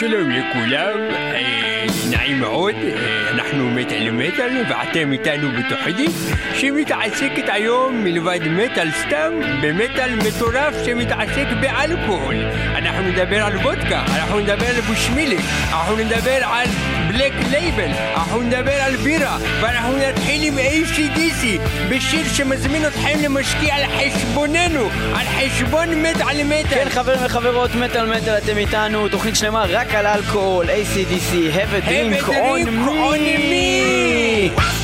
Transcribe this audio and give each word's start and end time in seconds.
שלום 0.00 0.30
לכולם, 0.30 0.98
נעים 2.10 2.40
מאוד, 2.40 2.74
אנחנו 3.30 3.70
מטאל 3.70 4.10
מטאל 4.10 4.64
ואתם 4.68 5.12
איתנו 5.12 5.48
בתוכנית 5.58 6.10
שמתעסקת 6.54 7.48
היום 7.48 8.04
מלבד 8.04 8.40
מטאל 8.50 8.88
סתם 8.90 9.32
במטאל 9.62 10.14
מטורף 10.14 10.74
שמתעסק 10.84 11.46
באלכוהול 11.60 12.34
אנחנו 12.76 13.02
נדבר 13.02 13.44
על 13.44 13.56
וודקה, 13.56 14.04
אנחנו 14.16 14.40
נדבר 14.40 14.66
על 14.66 14.80
בושמילי, 14.80 15.38
אנחנו 15.72 15.96
נדבר 15.96 16.44
על 16.44 16.66
בלק 17.08 17.32
לייבל, 17.50 17.90
אנחנו 18.16 18.42
נדבר 18.42 18.82
על 18.82 18.96
בירה 18.96 19.38
ואנחנו 19.60 19.96
נתחיל 19.98 20.42
עם 20.42 20.58
ACDC 20.58 21.46
בשיר 21.90 22.28
שמזמין 22.34 22.86
אתכם 22.86 23.18
למשקיע 23.22 23.74
על 23.74 23.82
חשבוננו, 23.86 24.88
על 25.14 25.26
חשבון 25.26 26.02
מטאל 26.02 26.44
מטאל 26.44 26.84
כן 26.84 26.88
חברים 26.88 27.18
וחברות, 27.24 27.70
מטאל 27.74 28.16
מטאל 28.16 28.38
אתם 28.38 28.56
איתנו, 28.56 29.08
תוכנית 29.08 29.36
שלמה 29.36 29.64
רק 29.68 29.87
רק 29.88 29.94
על 29.94 30.06
אלכוהול, 30.06 30.66
ACDC, 30.66 31.50
have 31.54 31.72
a 31.72 31.88
drink 31.88 32.28
on 32.28 33.18
me! 33.50 34.77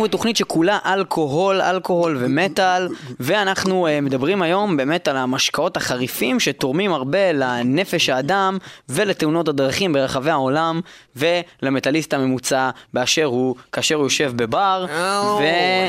אנחנו 0.00 0.08
בתוכנית 0.08 0.36
שכולה 0.36 0.78
אלכוהול, 0.86 1.60
אלכוהול 1.60 2.16
ומטאל, 2.20 2.88
ואנחנו 3.20 3.86
uh, 3.86 3.90
מדברים 4.00 4.42
היום 4.42 4.76
באמת 4.76 5.08
על 5.08 5.16
המשקאות 5.16 5.76
החריפים 5.76 6.40
שתורמים 6.40 6.92
הרבה 6.92 7.32
לנפש 7.32 8.08
האדם 8.08 8.58
ולתאונות 8.88 9.48
הדרכים 9.48 9.92
ברחבי 9.92 10.30
העולם 10.30 10.80
ולמטאליסט 11.16 12.14
הממוצע 12.14 12.70
באשר 12.94 13.24
הוא, 13.24 13.54
כאשר 13.72 13.94
הוא 13.94 14.04
יושב 14.04 14.32
בבר. 14.36 14.86
Hello, 14.88 15.26
ו... 15.26 15.44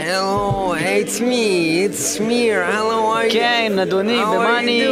hello, 0.05 0.73
it's 0.75 1.19
me, 1.19 1.85
it's 1.85 2.17
Smear, 2.17 2.65
hello, 2.73 3.13
how 3.13 3.17
are 3.17 3.29
you? 3.29 3.33
כן, 3.33 3.79
אדוני, 3.81 4.19
במה 4.19 4.59
אני... 4.59 4.87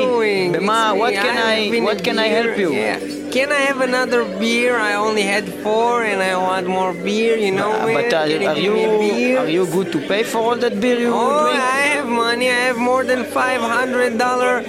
במה... 0.51 0.91
What 0.97 1.11
me, 1.11 1.15
can 1.15 1.37
I... 1.37 1.89
What 1.89 2.03
can 2.05 2.19
I 2.19 2.27
help 2.27 2.57
you? 2.57 2.71
Yeah. 2.71 3.28
Can 3.31 3.51
I 3.51 3.61
have 3.69 3.81
another 3.81 4.23
beer? 4.39 4.75
I 4.77 4.95
only 4.95 5.21
had 5.21 5.47
four 5.63 6.03
and 6.03 6.21
I 6.21 6.35
want 6.35 6.65
more 6.67 6.93
beer, 6.93 7.37
you 7.37 7.51
know 7.51 7.71
Uh, 7.71 7.85
but 7.93 8.11
uh, 8.13 8.17
are 8.17 8.27
give 8.27 8.73
me 8.73 8.83
a 8.83 9.29
you 9.29 9.37
are 9.37 9.47
you 9.57 9.65
good 9.67 9.91
to 9.91 9.99
pay 10.07 10.23
for 10.23 10.39
all 10.39 10.55
that 10.55 10.79
beer 10.81 10.99
you 10.99 11.11
Oh, 11.13 11.43
drink? 11.43 11.59
I 11.61 11.81
have 11.95 12.07
money. 12.07 12.49
I 12.49 12.61
have 12.69 12.77
more 12.77 13.03
than 13.03 13.23
five 13.25 13.61
hundred 13.61 14.17
dollar 14.17 14.59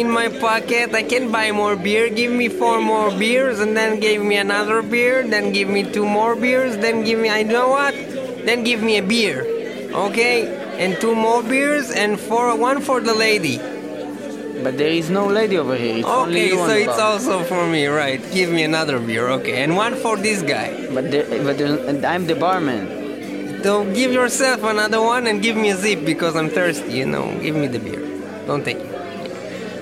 in 0.00 0.10
my 0.10 0.28
pocket. 0.28 0.92
I 0.94 1.04
can 1.04 1.30
buy 1.30 1.52
more 1.52 1.76
beer. 1.76 2.08
Give 2.10 2.32
me 2.32 2.48
four 2.48 2.80
more 2.82 3.10
beers, 3.22 3.60
and 3.60 3.76
then 3.76 4.00
give 4.00 4.22
me 4.22 4.36
another 4.36 4.82
beer. 4.82 5.22
Then 5.34 5.52
give 5.52 5.68
me 5.68 5.82
two 5.96 6.06
more 6.18 6.34
beers. 6.34 6.76
Then 6.84 7.04
give 7.04 7.18
me. 7.18 7.28
I 7.30 7.42
know 7.44 7.68
what? 7.68 7.94
Then 8.46 8.64
give 8.64 8.82
me 8.82 8.98
a 8.98 9.02
beer, 9.14 9.38
okay? 10.06 10.36
And 10.82 10.98
two 11.00 11.14
more 11.14 11.42
beers, 11.42 11.90
and 11.90 12.18
for 12.18 12.56
one 12.56 12.80
for 12.80 13.00
the 13.00 13.14
lady. 13.14 13.56
But 14.62 14.76
there 14.78 14.88
is 14.90 15.10
no 15.10 15.26
lady 15.26 15.56
over 15.58 15.74
here. 15.76 15.96
It's 15.98 16.06
only 16.06 16.52
Okay, 16.52 16.56
so 16.56 16.68
it's 16.68 16.86
bar. 16.96 17.12
also 17.12 17.44
for 17.44 17.66
me, 17.66 17.86
right? 17.86 18.20
Give 18.32 18.50
me 18.50 18.62
another 18.62 18.98
beer, 18.98 19.28
okay? 19.40 19.62
And 19.62 19.76
one 19.76 19.94
for 19.96 20.16
this 20.16 20.42
guy. 20.42 20.86
But 20.92 21.10
there, 21.10 21.24
but 21.44 22.04
I'm 22.04 22.26
the 22.26 22.34
barman. 22.34 23.62
So 23.62 23.84
give 23.94 24.12
yourself 24.12 24.62
another 24.62 25.00
one 25.02 25.26
and 25.26 25.42
give 25.42 25.56
me 25.56 25.70
a 25.70 25.76
zip 25.76 26.04
because 26.04 26.36
I'm 26.36 26.48
thirsty, 26.48 26.92
you 26.92 27.06
know. 27.06 27.36
Give 27.40 27.56
me 27.56 27.66
the 27.68 27.78
beer. 27.78 28.00
Don't 28.46 28.64
take 28.64 28.78
it. 28.78 28.99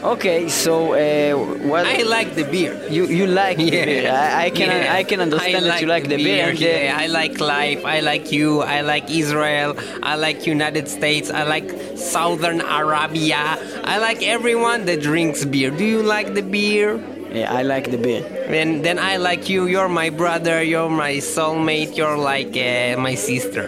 Okay, 0.02 0.48
so 0.48 0.92
uh, 0.94 1.34
what 1.66 1.84
I 1.86 2.02
like 2.02 2.34
the 2.34 2.44
beer. 2.44 2.74
you 2.88 3.06
you 3.06 3.26
like 3.26 3.56
the 3.58 3.64
Yeah. 3.64 3.84
beer? 3.84 4.10
I, 4.12 4.44
I 4.46 4.50
can 4.50 4.68
Yeah. 4.70 4.94
I 5.00 5.02
can 5.04 5.20
understand 5.20 5.64
I 5.64 5.68
that 5.68 5.80
you 5.80 5.88
like 5.88 6.08
the 6.08 6.16
beer. 6.16 6.48
and 6.50 6.58
the- 6.58 6.64
yeah. 6.64 6.96
I 7.02 7.06
like 7.08 7.40
life. 7.40 7.84
I 7.84 7.98
like 8.00 8.30
you. 8.30 8.60
I 8.62 8.80
like 8.82 9.10
Israel. 9.10 9.74
I 10.02 10.14
like 10.14 10.46
United 10.46 10.88
States. 10.88 11.30
I 11.30 11.42
like 11.42 11.68
Southern 11.96 12.60
Arabia. 12.60 13.58
I 13.84 13.98
like 13.98 14.22
everyone 14.22 14.84
that 14.86 15.02
drinks 15.02 15.44
beer. 15.44 15.70
Do 15.70 15.84
you 15.84 16.02
like 16.02 16.34
the 16.34 16.42
beer? 16.42 17.00
yeah, 17.32 17.52
I 17.52 17.62
like 17.62 17.90
the 17.90 17.98
beer. 17.98 18.22
And 18.48 18.84
then 18.86 18.98
I 18.98 19.16
like 19.18 19.48
you. 19.52 19.66
You're 19.66 19.88
my 20.02 20.10
brother. 20.10 20.62
You're 20.62 20.88
my 20.90 21.14
soulmate. 21.34 21.96
You're 21.96 22.16
like 22.16 22.54
uh, 22.56 22.96
my 23.00 23.14
sister. 23.16 23.66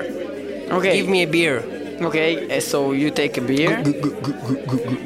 Okay. 0.70 0.96
Give 0.96 1.08
me 1.08 1.22
a 1.24 1.30
beer. 1.38 1.58
Okay, 2.00 2.56
uh, 2.56 2.60
so 2.60 2.92
you 2.92 3.10
take 3.10 3.36
a 3.36 3.40
beer. 3.44 3.82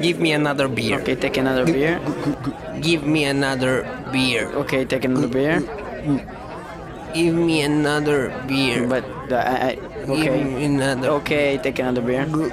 Give 0.01 0.21
me 0.21 0.33
another 0.33 0.69
beer. 0.69 1.01
Okay, 1.01 1.17
take 1.17 1.37
another 1.37 1.67
beer. 1.67 1.99
Give 2.81 3.03
me 3.05 3.25
another 3.25 3.83
beer. 4.13 4.47
Okay, 4.63 4.85
take 4.85 5.05
another 5.05 5.27
beer. 5.27 5.59
Give 7.15 7.35
me 7.35 7.63
another 7.63 8.31
beer. 8.47 8.87
But 8.87 9.05
uh, 9.31 9.43
I, 9.43 9.57
I 9.71 9.79
Give 10.07 10.11
okay. 10.11 10.45
me 10.45 10.65
another. 10.65 11.09
Okay, 11.25 11.59
take 11.59 11.79
another 11.79 12.03
beer. 12.03 12.27
What? 12.27 12.53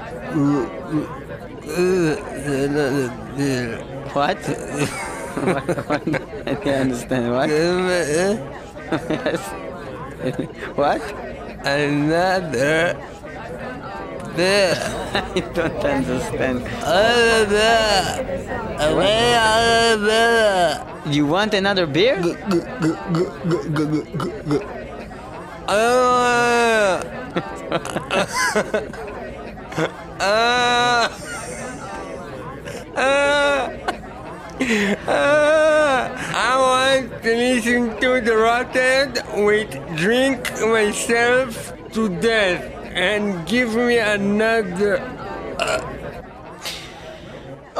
what? 4.15 4.37
what? 5.87 6.01
I 6.47 6.55
can't 6.55 6.89
understand. 6.89 7.31
What? 7.31 7.49
Yes. 8.91 9.39
what? 10.75 11.01
Another. 11.63 12.97
Beer. 14.35 14.75
I 15.13 15.39
don't 15.53 15.85
understand. 15.85 16.61
You 21.13 21.25
want 21.25 21.53
another 21.53 21.85
beer? 21.87 22.17
I 36.33 36.57
want 36.59 37.23
to 37.23 37.35
listen 37.35 37.99
to 37.99 38.21
The 38.21 38.35
Rotted 38.37 39.13
with 39.45 39.71
drink 39.97 40.51
myself 40.61 41.73
to 41.93 42.09
death 42.19 42.80
and 42.95 43.45
give 43.47 43.75
me 43.75 43.97
another. 43.97 44.99
Uh, 45.59 46.00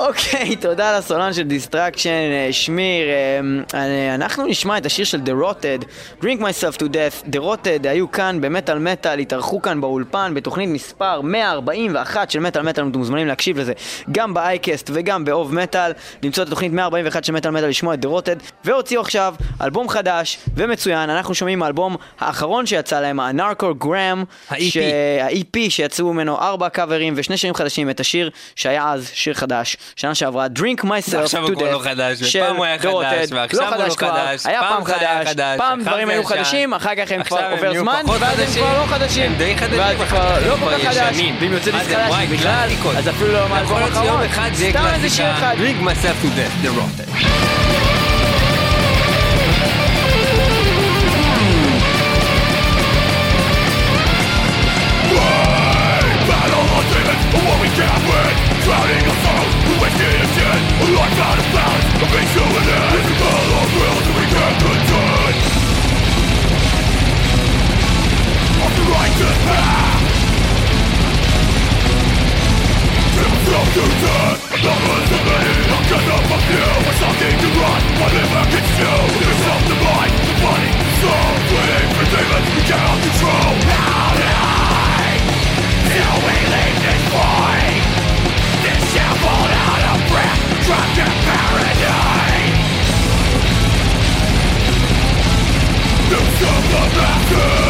אוקיי, 0.08 0.56
תודה 0.56 0.98
לסולן 0.98 1.34
של 1.34 1.44
Destruction, 1.44 2.10
אה, 2.10 2.48
שמיר. 2.52 3.08
אה, 3.08 3.40
אה, 3.80 4.16
אנחנו 4.16 4.46
נשמע 4.46 4.78
את 4.78 4.86
השיר 4.86 5.06
של 5.06 5.20
The 5.26 5.44
Rotted, 5.44 5.86
Drink 6.22 6.40
Myself 6.40 6.78
to 6.78 6.84
Death. 6.84 7.28
The 7.32 7.40
Rotted 7.40 7.88
היו 7.88 8.12
כאן 8.12 8.42
במטאל 8.42 8.80
מטאל, 8.80 9.20
התארחו 9.20 9.62
כאן 9.62 9.82
באולפן 9.82 10.34
בתוכנית 10.34 10.70
מספר 10.70 11.22
141 11.22 12.32
של 12.32 12.40
מטאל 12.40 12.62
מטאל, 12.62 12.84
אתם 12.84 12.98
מוזמנים 12.98 13.28
להקשיב 13.28 13.58
לזה 13.58 13.74
גם 14.12 14.34
באייקסט 14.34 14.90
וגם 14.94 15.26
באוב 15.26 15.54
מטאל, 15.54 15.92
למצוא 16.24 16.44
את 16.44 16.48
התוכנית 16.48 16.74
141 16.74 17.24
של 17.24 17.34
מטאל 17.34 17.52
מטאל, 17.52 17.68
לשמוע 17.70 17.94
את 17.94 18.06
The 18.06 18.08
Rotted, 18.08 18.44
והוציאו 18.66 19.02
עכשיו 19.02 19.36
אלבום 19.62 19.90
חדש 19.90 20.38
ומצוין, 20.56 21.10
אנחנו 21.10 21.36
שומעים 21.36 21.64
האלבום 21.64 21.96
האחרון 22.20 22.66
שיצא 22.66 23.00
להם, 23.00 23.20
הנרקור 23.20 23.72
גראם, 23.72 24.24
ה-EP. 24.50 24.80
ה-EP 25.22 25.70
שיצאו 25.70 26.14
ממנו 26.14 26.38
ארבע 26.38 26.70
קאברים 26.70 27.14
ושני 27.18 27.38
שירים 27.38 27.56
חדשים, 27.56 27.90
את 27.90 28.00
השיר 28.00 28.30
שהיה 28.56 28.92
אז 28.92 29.12
שיר 29.14 29.34
חדש, 29.34 29.78
שנה 29.96 30.16
שעברה, 30.16 30.48
Drink 30.58 30.84
Myself 30.84 31.34
to 31.34 31.38
הוא 31.38 31.50
כבר 31.56 31.68
Death, 31.68 31.72
לא 31.72 31.80
חדש, 31.84 32.20
של 32.24 32.40
ופעם 32.40 32.56
הוא 32.56 32.66
היה 32.66 32.80
חדש, 32.80 32.92
Rotted. 32.92 33.36
ועכשיו 33.36 33.74
הוא 33.74 33.84
לא 33.84 33.94
חדש, 33.98 34.46
היה 34.46 34.60
פעם 34.60 34.84
פעם 34.84 34.86
חדש, 34.86 35.36
פעם 35.58 35.80
עכשיו 35.80 35.94
דברים 35.94 36.10
היו. 36.10 36.24
חדשים, 36.24 36.74
אחר 36.74 36.96
כך 36.96 37.12
הם 37.12 37.22
עכשיו 37.22 37.38
כבר 37.38 37.48
הם 37.48 37.52
עובר 37.52 37.80
זמן, 37.80 38.02
ואז 38.20 38.40
הם. 38.40 38.46
כבר 38.48 38.80
לא 38.82 38.86
חדשים, 38.86 39.32
הם 39.32 39.38
די 39.38 39.58
חדשים, 39.58 39.80
ואז 39.80 39.96
אחר 40.02 40.06
כבר 40.06 40.48
לא 40.48 40.54
הם 40.54 40.60
כל 40.60 40.72
כך 40.72 40.98
חדש. 40.98 41.18
ואם 41.42 41.54
יוצא 41.54 41.72
מה 41.72 41.80
דיסק 41.80 41.90
זה, 41.90 41.96
חדש 41.96 42.26
בכלל. 42.32 42.70
אז 42.98 43.10
אפילו 43.10 43.34
לא 43.34 43.50
מהאלבום 43.50 43.80
להיות 43.80 43.94
שיום 43.94 44.06
האחרון, 44.06 44.26
אחד 44.26 44.50
זה 44.54 44.64
יהיה 44.64 44.74
סתם 44.74 44.88
איזה 44.94 45.10
שיר 45.10 45.32
אחד. 45.32 45.56
Drink 45.58 45.84
myself 45.84 46.24
to 46.24 46.28
death, 46.28 46.66
the 46.66 46.70
rotten. 46.70 47.08
Drowning 58.66 59.21
life 60.90 61.20
out 61.22 61.38
of 61.38 61.48
battle 63.22 63.54
of 63.62 63.70
wills 63.78 64.04
that 64.06 64.16
we 64.18 64.26
can't 64.34 64.58
contain 64.62 65.36
On 68.62 68.72
the 68.72 68.86
righteous 68.90 69.38
path 69.46 70.02
Kill 73.14 73.30
myself 73.30 73.68
to 73.76 73.84
death 74.02 74.42
I'm 74.52 74.82
With 76.82 76.98
something 76.98 77.36
to 77.42 77.50
run, 77.62 77.82
I 78.02 78.08
live 78.18 78.34
against 78.42 78.74
you 78.82 78.96
There's 79.22 79.42
self 79.46 79.64
the 79.70 79.78
body, 79.86 80.14
soul 81.02 81.32
demons 82.12 82.48
we 82.56 82.62
cannot 82.66 82.98
control 83.06 83.54
Till 85.92 86.16
we 86.26 86.36
this 88.64 88.96
out 88.98 89.51
Paradise. 90.74 92.62
New 96.10 96.26
Supermaster. 96.40 97.61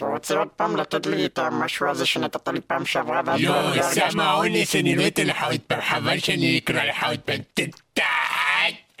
אתה 0.00 0.08
רוצה 0.08 0.38
עוד 0.38 0.48
פעם 0.48 0.76
לתת 0.76 1.06
לי 1.06 1.26
את 1.26 1.38
המשהו 1.38 1.88
הזה 1.88 2.06
שנתת 2.06 2.48
לי 2.48 2.60
פעם 2.60 2.86
שעברה 2.86 3.20
ואז 3.26 3.40
לא, 3.40 3.82
סם 3.82 4.20
האונס, 4.20 4.76
אני 4.76 4.96
לא 4.96 5.06
אתן 5.06 5.26
לך 5.26 5.44
עוד 5.44 5.60
פעם, 5.66 5.80
חבל 5.80 6.18
שאני 6.18 6.58
אקרא 6.58 6.84
לך 6.84 7.04
עוד 7.04 7.18
פעם. 7.18 7.38
תתת! 7.54 8.02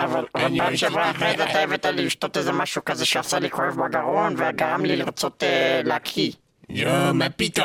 אבל 0.00 0.24
פעם 0.32 0.76
שעברה 0.76 1.10
אחרי 1.10 1.36
זה 1.36 1.50
אתה 1.50 1.62
הבאת 1.62 1.86
לי 1.86 2.04
לשתות 2.04 2.36
איזה 2.36 2.52
משהו 2.52 2.84
כזה 2.84 3.06
שעשה 3.06 3.38
לי 3.38 3.50
כואב 3.50 3.76
בגרון 3.76 4.34
וגרם 4.38 4.84
לי 4.84 4.96
לרצות 4.96 5.42
אה, 5.42 5.80
להקיא. 5.84 6.32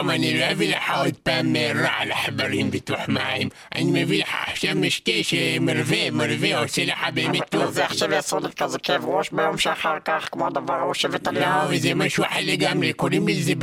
אני 0.09 0.39
לא 0.39 0.51
אביא 0.51 0.75
לך 0.75 0.83
עוד 0.97 1.15
פעם 1.23 1.55
אה, 1.55 1.71
רע 1.75 2.05
לחברים 2.05 2.71
בתוך 2.71 2.99
מים. 3.07 3.49
אני 3.75 4.03
מביא 4.03 4.21
לך 4.21 4.29
עכשיו 4.47 4.75
משקה 4.75 5.11
שמרווה, 5.21 6.11
מרווה, 6.11 6.59
עושה 6.59 6.85
לך 6.85 6.97
באמת 7.13 7.49
טוב. 7.49 7.71
זה 7.71 7.85
עכשיו 7.85 8.11
יעשו 8.11 8.39
לי 8.39 8.47
כזה 8.57 8.79
כאב 8.79 9.05
ראש 9.05 9.29
ביום 9.29 9.57
שאחר 9.57 9.97
כך 10.05 10.29
כמו 10.31 10.47
הדבר 10.47 10.73
ההוא 10.73 10.93
שהבאת 10.93 11.27
לי 11.27 11.39
לא, 11.39 11.45
אז. 11.45 11.81
זה 11.81 11.93
משהו 11.93 12.23
אחר 12.23 12.39
לגמרי, 12.43 12.93
קוראים 12.93 13.27
לזה 13.27 13.53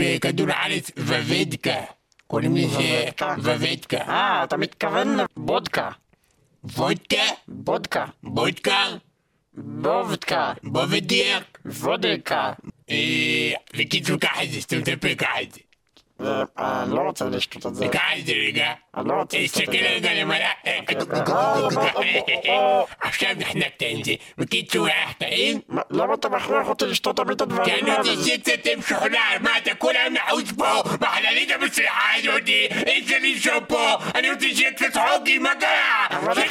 וודקה? 3.39 3.99
אה, 3.99 4.45
אתה 4.45 4.57
מתכוון 4.57 5.17
לבודקה. 5.37 5.91
וודקה? 6.65 7.23
בודקה. 7.49 8.05
בודקה? 8.23 8.85
בובדקה. 9.55 10.53
בובדיאק? 10.63 11.59
וודקה. 11.67 12.53
אה, 12.91 13.53
בקיצור, 13.77 14.17
קח 14.21 14.43
את 14.43 14.51
זה, 14.51 14.61
סתום 14.61 14.81
אני 16.59 16.95
לא 16.95 17.01
רוצה 17.01 17.25
לשתות 17.25 17.67
את 17.67 17.75
זה. 17.75 17.85
את 17.87 17.91
זה. 18.27 18.33
אני 18.97 19.09
לא 19.09 19.15
רוצה 19.15 19.39
לשתות 19.39 19.69
את 19.69 19.73
זה. 20.07 20.13
עכשיו 23.01 23.31
נחנקת 23.37 23.83
עם 23.87 24.05
זה. 24.05 24.13
בקיצור, 24.39 24.87
היה 24.87 25.07
טעים? 25.19 25.61
מה, 25.69 25.83
למה 25.91 26.15
אתה 26.15 26.29
מכריח 26.29 26.69
אותי 26.69 26.87
לשתות 26.87 27.17
תמיד 27.17 27.31
את 27.31 27.41
הדברים 27.41 27.87
האלה? 27.87 28.03
תשתה 28.03 28.39
קצת 28.43 28.69
משוכנע, 28.79 29.19
מה 29.41 29.59
אתה 29.59 29.75
כולם 29.75 30.13
נחוץ 30.13 30.53
פה? 30.59 30.83
בחללית 31.01 31.51
המסריחה 31.51 32.01
הזאתי, 32.19 32.69
אי 32.87 33.03
אפשר 33.05 33.17
לישון 33.21 33.65
פה, 33.69 33.95
אני 34.15 34.31
רוצה 34.31 34.47
קצת 34.77 35.01
חוגי, 35.01 35.39
מה 35.39 35.55
קרה? 35.61 36.07
אני, 36.11 36.49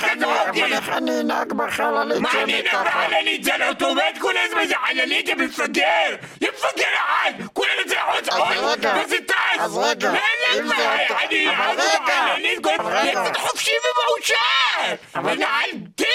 חוגי! 0.47 0.63
אבל 0.63 0.73
איך 0.73 0.89
אני 0.89 1.19
אנהג 1.19 1.53
בחללית 1.53 2.19
מה 2.19 2.29
אני 2.43 2.63
ככה? 2.71 2.83
בחללית? 2.83 3.43
זה 3.43 3.55
על 3.55 3.63
אוטומט 3.63 4.17
כל 4.19 4.33
הזמן, 4.45 4.65
זה 4.67 4.75
חללית, 4.87 5.27
יא 5.27 5.35
מפגר! 5.35 6.15
יא 6.41 6.49
מפגר 6.49 6.85
אחד! 6.95 7.31
כולנו 7.53 7.81
זה 7.87 7.95
אז 8.01 8.29
עוד, 8.29 8.47
רגע, 8.47 8.93
וזה 9.05 9.15
טס! 9.27 9.60
אז 9.63 9.77
רגע, 9.77 10.11
אם 10.11 10.17
זה 10.53 10.63
מה? 10.63 11.03
אותו- 11.03 11.15
אני 11.23 11.47
הזמן, 11.49 12.93
רגע. 12.93 13.23
קצת 13.23 13.37
חופשי 13.37 13.71
ומאושר! 13.83 14.95
ונעל 15.15 15.69
דין 15.73 16.07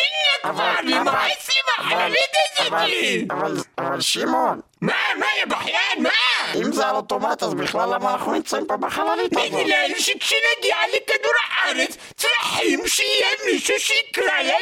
כבר, 0.42 0.72
נמאס 0.84 1.48
לי 1.48 1.54
מהחללית 1.68 2.30
הזאתי! 2.60 3.26
אבל, 3.30 4.00
שמעון, 4.00 4.60
מה, 4.80 4.92
מה, 5.18 5.26
יא 5.40 5.44
בכיין, 5.44 6.02
מה? 6.02 6.10
אם 6.54 6.72
זה 6.72 6.86
על 6.88 6.96
אוטומט, 6.96 7.42
אז 7.42 7.54
בכלל 7.54 7.94
למה 7.94 8.12
אנחנו 8.12 8.32
נמצאים 8.32 8.66
פה 8.66 8.76
בחללית 8.76 9.32
הזאת? 9.36 9.52
בגלל 9.52 9.90
שכשנגיע 9.98 10.76
לכדור 10.94 11.32
הארץ 11.50 11.96
צריכים 12.16 12.80
שיהיה 12.86 13.28
מישהו 13.52 13.74
שיקרא 13.78 14.24
לה 14.42 14.56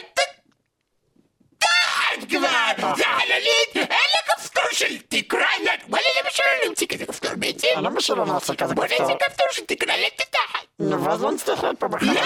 התחת 2.23 2.29
כבר! 2.29 2.95
זה 2.97 3.05
חללית! 3.05 3.77
אין 3.77 3.87
לה 3.89 4.35
כפתור 4.35 4.65
של 4.73 4.99
תקרא 5.09 5.41
לה... 5.65 5.73
וואלה, 5.89 6.07
למה 6.21 6.31
שלא 6.31 6.69
נמציא 6.69 6.87
כזה 6.87 7.07
כפתור 7.07 7.31
בעצם? 7.37 7.69
למה 7.77 8.01
שלא 8.01 8.27
נעשה 8.27 8.55
כזה 8.55 8.75
בוא 8.75 8.87
כפתור? 8.87 9.07
נעשה 9.07 9.19
כפתור 9.19 9.47
שתקרא 9.53 9.97
לה 9.97 10.07
את 10.07 10.21
התחת! 10.21 10.67
נו, 10.79 11.05
ואז 11.05 11.23
לא 11.23 11.31
נצטרך 11.33 11.63
להיות 11.63 11.81
פה 11.81 11.87
לא! 11.87 11.97
בחללית. 11.97 12.17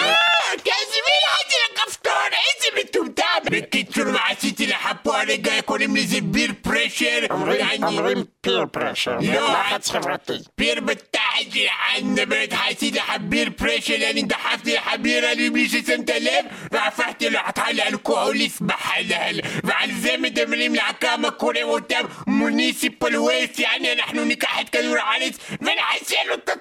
תעזבי 0.49 1.15
לה 1.23 1.33
את 1.45 1.49
זה 1.51 1.55
לכפתור! 1.73 2.13
איזה 2.23 2.81
מטומטם! 2.81 3.23
בקיצור, 3.51 4.05
מה 4.05 4.19
עשיתי 4.29 4.67
לך 4.67 4.89
פה 5.03 5.21
הרגע? 5.21 5.61
קוראים 5.61 5.95
לזה 5.95 6.17
ביר 6.21 6.51
פרשר? 6.61 7.19
אומרים, 7.29 7.83
אומרים 7.83 8.23
פיר 8.49 8.65
פרשר, 8.71 9.17
לא. 9.21 9.53
לחץ 9.53 9.91
חברתי. 9.91 10.33
ביר 10.57 10.81
בתחת 10.81 11.51
שלך, 11.53 11.71
אני 11.95 12.03
מדבר 12.03 12.35
איתך, 12.35 12.59
עשיתי 12.69 12.97
לך 12.99 13.11
ביר 13.19 13.49
פרשר, 13.57 13.95
אני 14.09 14.23
דחפתי 14.23 14.75
לך 14.75 14.89
בירה 15.01 15.33
לי 15.33 15.49
בלי 15.49 15.69
ששמת 15.69 16.09
לב, 16.09 16.45
והפכתי 16.71 17.29
לך 17.29 17.41
לאלכוהוליסט 17.73 18.61
בחלל, 18.61 19.39
ועל 19.63 19.91
זה 19.91 20.15
מדברים 20.19 20.75
לך 20.75 20.91
כמה 20.99 21.31
קוראים 21.31 21.67
אותם 21.67 22.01
מוניסיפל 22.27 23.17
ווייסט, 23.17 23.59
יעני 23.59 23.93
אנחנו 23.93 24.25
ניקח 24.25 24.59
את 24.61 24.69
כדור 24.69 24.95
הארץ 24.97 25.37
ונחסל 25.61 26.31
אותו 26.31 26.51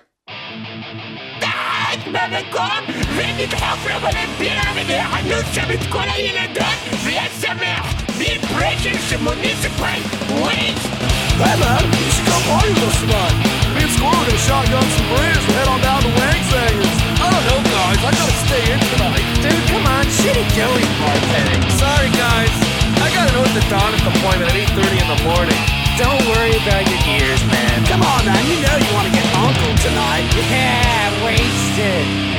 תחת 1.41 1.99
במקום, 2.07 2.97
ונדחוף 3.17 3.87
לו 3.87 4.01
מלא 4.01 4.27
בירה 4.39 4.69
Batman, 11.39 11.87
you 12.03 12.11
should 12.11 12.27
come 12.27 12.43
party 12.51 12.75
with 12.75 12.91
us 12.91 12.99
tonight. 12.99 13.35
Me 13.79 13.87
and 13.87 13.93
Squirrel 13.95 14.19
gonna 14.27 14.43
shotgun 14.43 14.83
some 14.83 15.07
beers 15.07 15.39
and 15.39 15.55
head 15.55 15.69
on 15.71 15.79
down 15.87 16.03
to 16.03 16.11
Wangzangers. 16.19 16.95
I 17.23 17.31
don't 17.31 17.45
know, 17.47 17.61
guys. 17.63 17.99
I 18.03 18.11
gotta 18.11 18.39
stay 18.43 18.65
in 18.75 18.81
tonight. 18.91 19.23
Dude, 19.39 19.65
come 19.71 19.87
on. 19.87 20.03
Shitty 20.19 20.43
Joey 20.59 20.83
bartending. 20.99 21.63
Sorry, 21.79 22.11
guys. 22.19 22.51
I 22.99 23.07
got 23.15 23.31
an 23.31 23.39
orthodontist 23.39 24.03
appointment 24.03 24.51
at 24.51 24.59
8.30 24.67 24.99
in 24.99 25.09
the 25.15 25.21
morning. 25.23 25.61
Don't 25.95 26.23
worry 26.27 26.59
about 26.59 26.83
your 26.91 27.03
ears, 27.07 27.43
man. 27.47 27.87
Come 27.87 28.03
on, 28.03 28.27
man. 28.27 28.43
You 28.51 28.59
know 28.59 28.75
you 28.75 28.91
want 28.99 29.07
to 29.07 29.15
get 29.15 29.27
uncle 29.39 29.75
tonight. 29.79 30.27
Yeah, 30.51 31.23
wasted. 31.23 32.38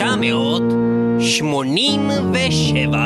1987. 0.00 2.98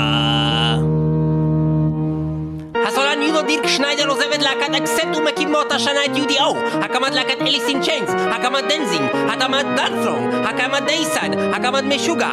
הסולן 2.86 3.22
יהודו 3.22 3.42
דירק 3.42 3.66
שניידר 3.66 4.08
עוזב 4.08 4.32
את 4.34 4.42
להקת 4.42 4.74
אקסט 4.74 5.06
ומקים 5.16 5.52
שנה 5.84 6.04
את 6.04 6.16
UDO, 6.16 6.56
הקמת 6.82 7.14
להקת 7.14 7.40
אליס 7.40 7.68
אין 7.68 7.82
צ'יינס, 7.82 8.10
הקמת 8.30 8.64
דנזינג, 8.68 9.10
הקמת 9.28 9.66
דאנפלום, 9.76 10.30
הקמת 10.44 10.84
דייסד, 10.86 11.28
הקמת 11.52 11.84
משוגע, 11.84 12.30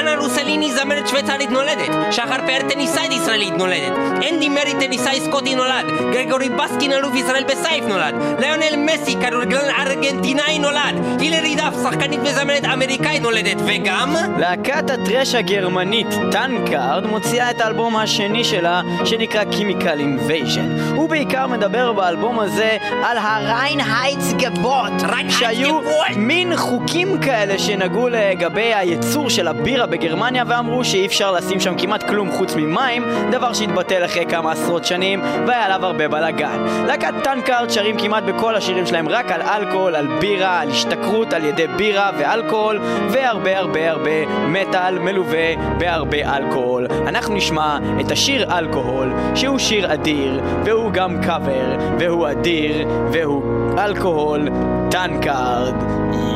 אנה 0.00 0.14
רוסליני 0.16 0.72
זמרת 0.72 1.08
שוויצרית 1.08 1.50
נולדת, 1.50 2.12
שחר 2.12 2.46
פאר 2.46 2.68
טניסאית 2.68 3.12
ישראלית 3.12 3.54
נולדת, 3.54 3.92
אנדי 4.28 4.48
מרי 4.48 4.74
טניסאי 4.80 5.20
סקוטי 5.20 5.54
נולד, 5.54 5.86
גרגורי 6.12 6.48
בסקין 6.48 6.92
אלוף 6.92 7.14
ישראל 7.14 7.44
בסייף 7.44 7.84
נולד, 7.84 8.14
ליונל 8.38 8.76
מסי 8.76 9.16
כדורגלן 9.22 9.70
ארגנטינאי 9.78 10.58
נולד, 10.58 11.20
הילרי 11.20 11.54
דף 11.54 11.74
שחקנית 11.82 12.20
וזמרת 12.22 12.64
אמריקאית 12.64 13.22
נולדת, 13.22 13.56
וגם... 13.66 14.14
להקת 14.38 14.90
ה 14.90 14.96
thrash 14.96 15.34
הגרמנית 15.34 16.06
Tankard 16.32 17.06
מוציאה 17.06 17.50
את 17.50 17.60
האלבום 17.60 17.96
השני 17.96 18.44
שלה 18.44 18.82
שנקרא 19.04 19.42
Chemical 19.42 19.98
Invasion. 19.98 20.94
הוא 20.96 21.08
בעיקר 21.08 21.46
מדבר 21.46 21.92
באלבום 21.92 22.40
הזה 22.40 22.76
על 23.02 23.18
ה 23.18 24.32
Reinheitsgebot 24.32 24.92
שהיו 25.28 25.80
מין 26.16 26.56
חוקים 26.56 27.20
כאלה 27.20 27.58
שנגעו 27.58 28.08
לגבי 28.08 28.74
הייצור 28.74 29.30
של 29.30 29.48
הבירה 29.48 29.86
בגרמניה 29.86 30.44
ואמרו 30.46 30.84
שאי 30.84 31.06
אפשר 31.06 31.32
לשים 31.32 31.60
שם 31.60 31.74
כמעט 31.78 32.02
כלום 32.02 32.32
חוץ 32.32 32.54
ממים 32.56 33.04
דבר 33.30 33.52
שהתבטל 33.52 34.04
אחרי 34.04 34.26
כמה 34.26 34.52
עשרות 34.52 34.84
שנים 34.84 35.20
והיה 35.46 35.64
עליו 35.64 35.86
הרבה 35.86 36.08
בלאגן. 36.08 36.64
להקת 36.86 37.14
Tankard 37.24 37.70
שרים 37.70 37.96
כמעט 37.98 38.22
בכל 38.22 38.54
השירים 38.54 38.86
שלהם 38.86 39.08
רק 39.08 39.30
על 39.30 39.42
אלכוהול, 39.42 39.94
על 39.96 40.06
בירה, 40.20 40.60
על 40.60 40.70
השתכרות 40.70 41.32
על 41.32 41.44
ידי 41.44 41.66
בירה 41.66 42.10
ואלכוהול 42.18 42.80
והרבה 43.10 43.58
הרבה 43.58 43.90
הרבה 43.90 44.26
מטאל 44.48 44.98
מלווה 44.98 45.54
בהרבה 45.78 46.36
אלכוהול. 46.36 46.86
אנחנו 47.06 47.34
נשמע 47.34 47.78
את 48.00 48.10
השיר 48.10 48.58
אלכוהול 48.58 49.12
שהוא 49.34 49.58
שיר 49.58 49.92
אדיר 49.92 50.40
והוא 50.64 50.90
גם 50.92 51.22
קאבר 51.22 51.76
והוא 51.98 52.30
אדיר 52.30 52.73
והוא 53.12 53.42
אלכוהול 53.78 54.48
Tankard. 54.90 55.74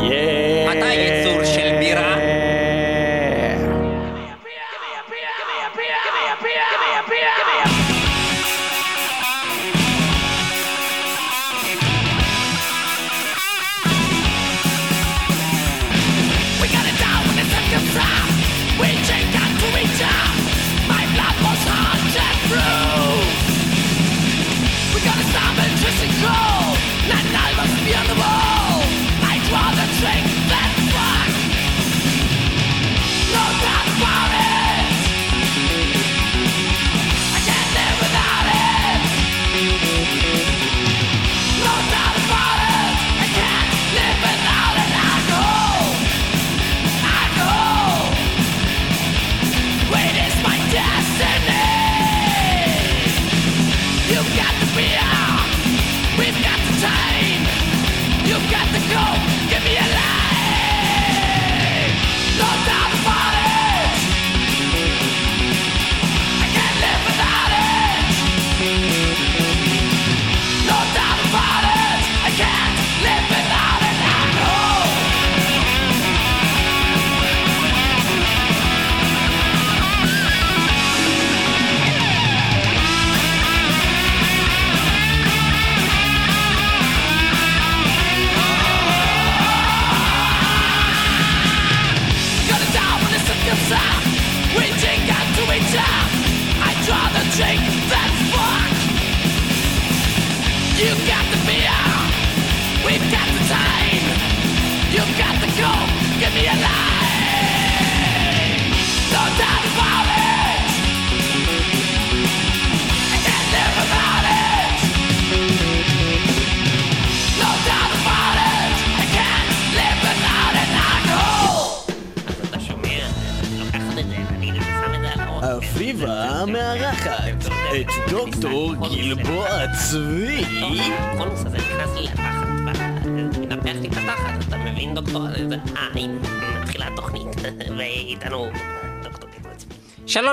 Yeah. 0.03 0.67
מתי 0.71 0.95
ייצור 0.95 1.45
של 1.45 1.77
בירה? 1.79 2.17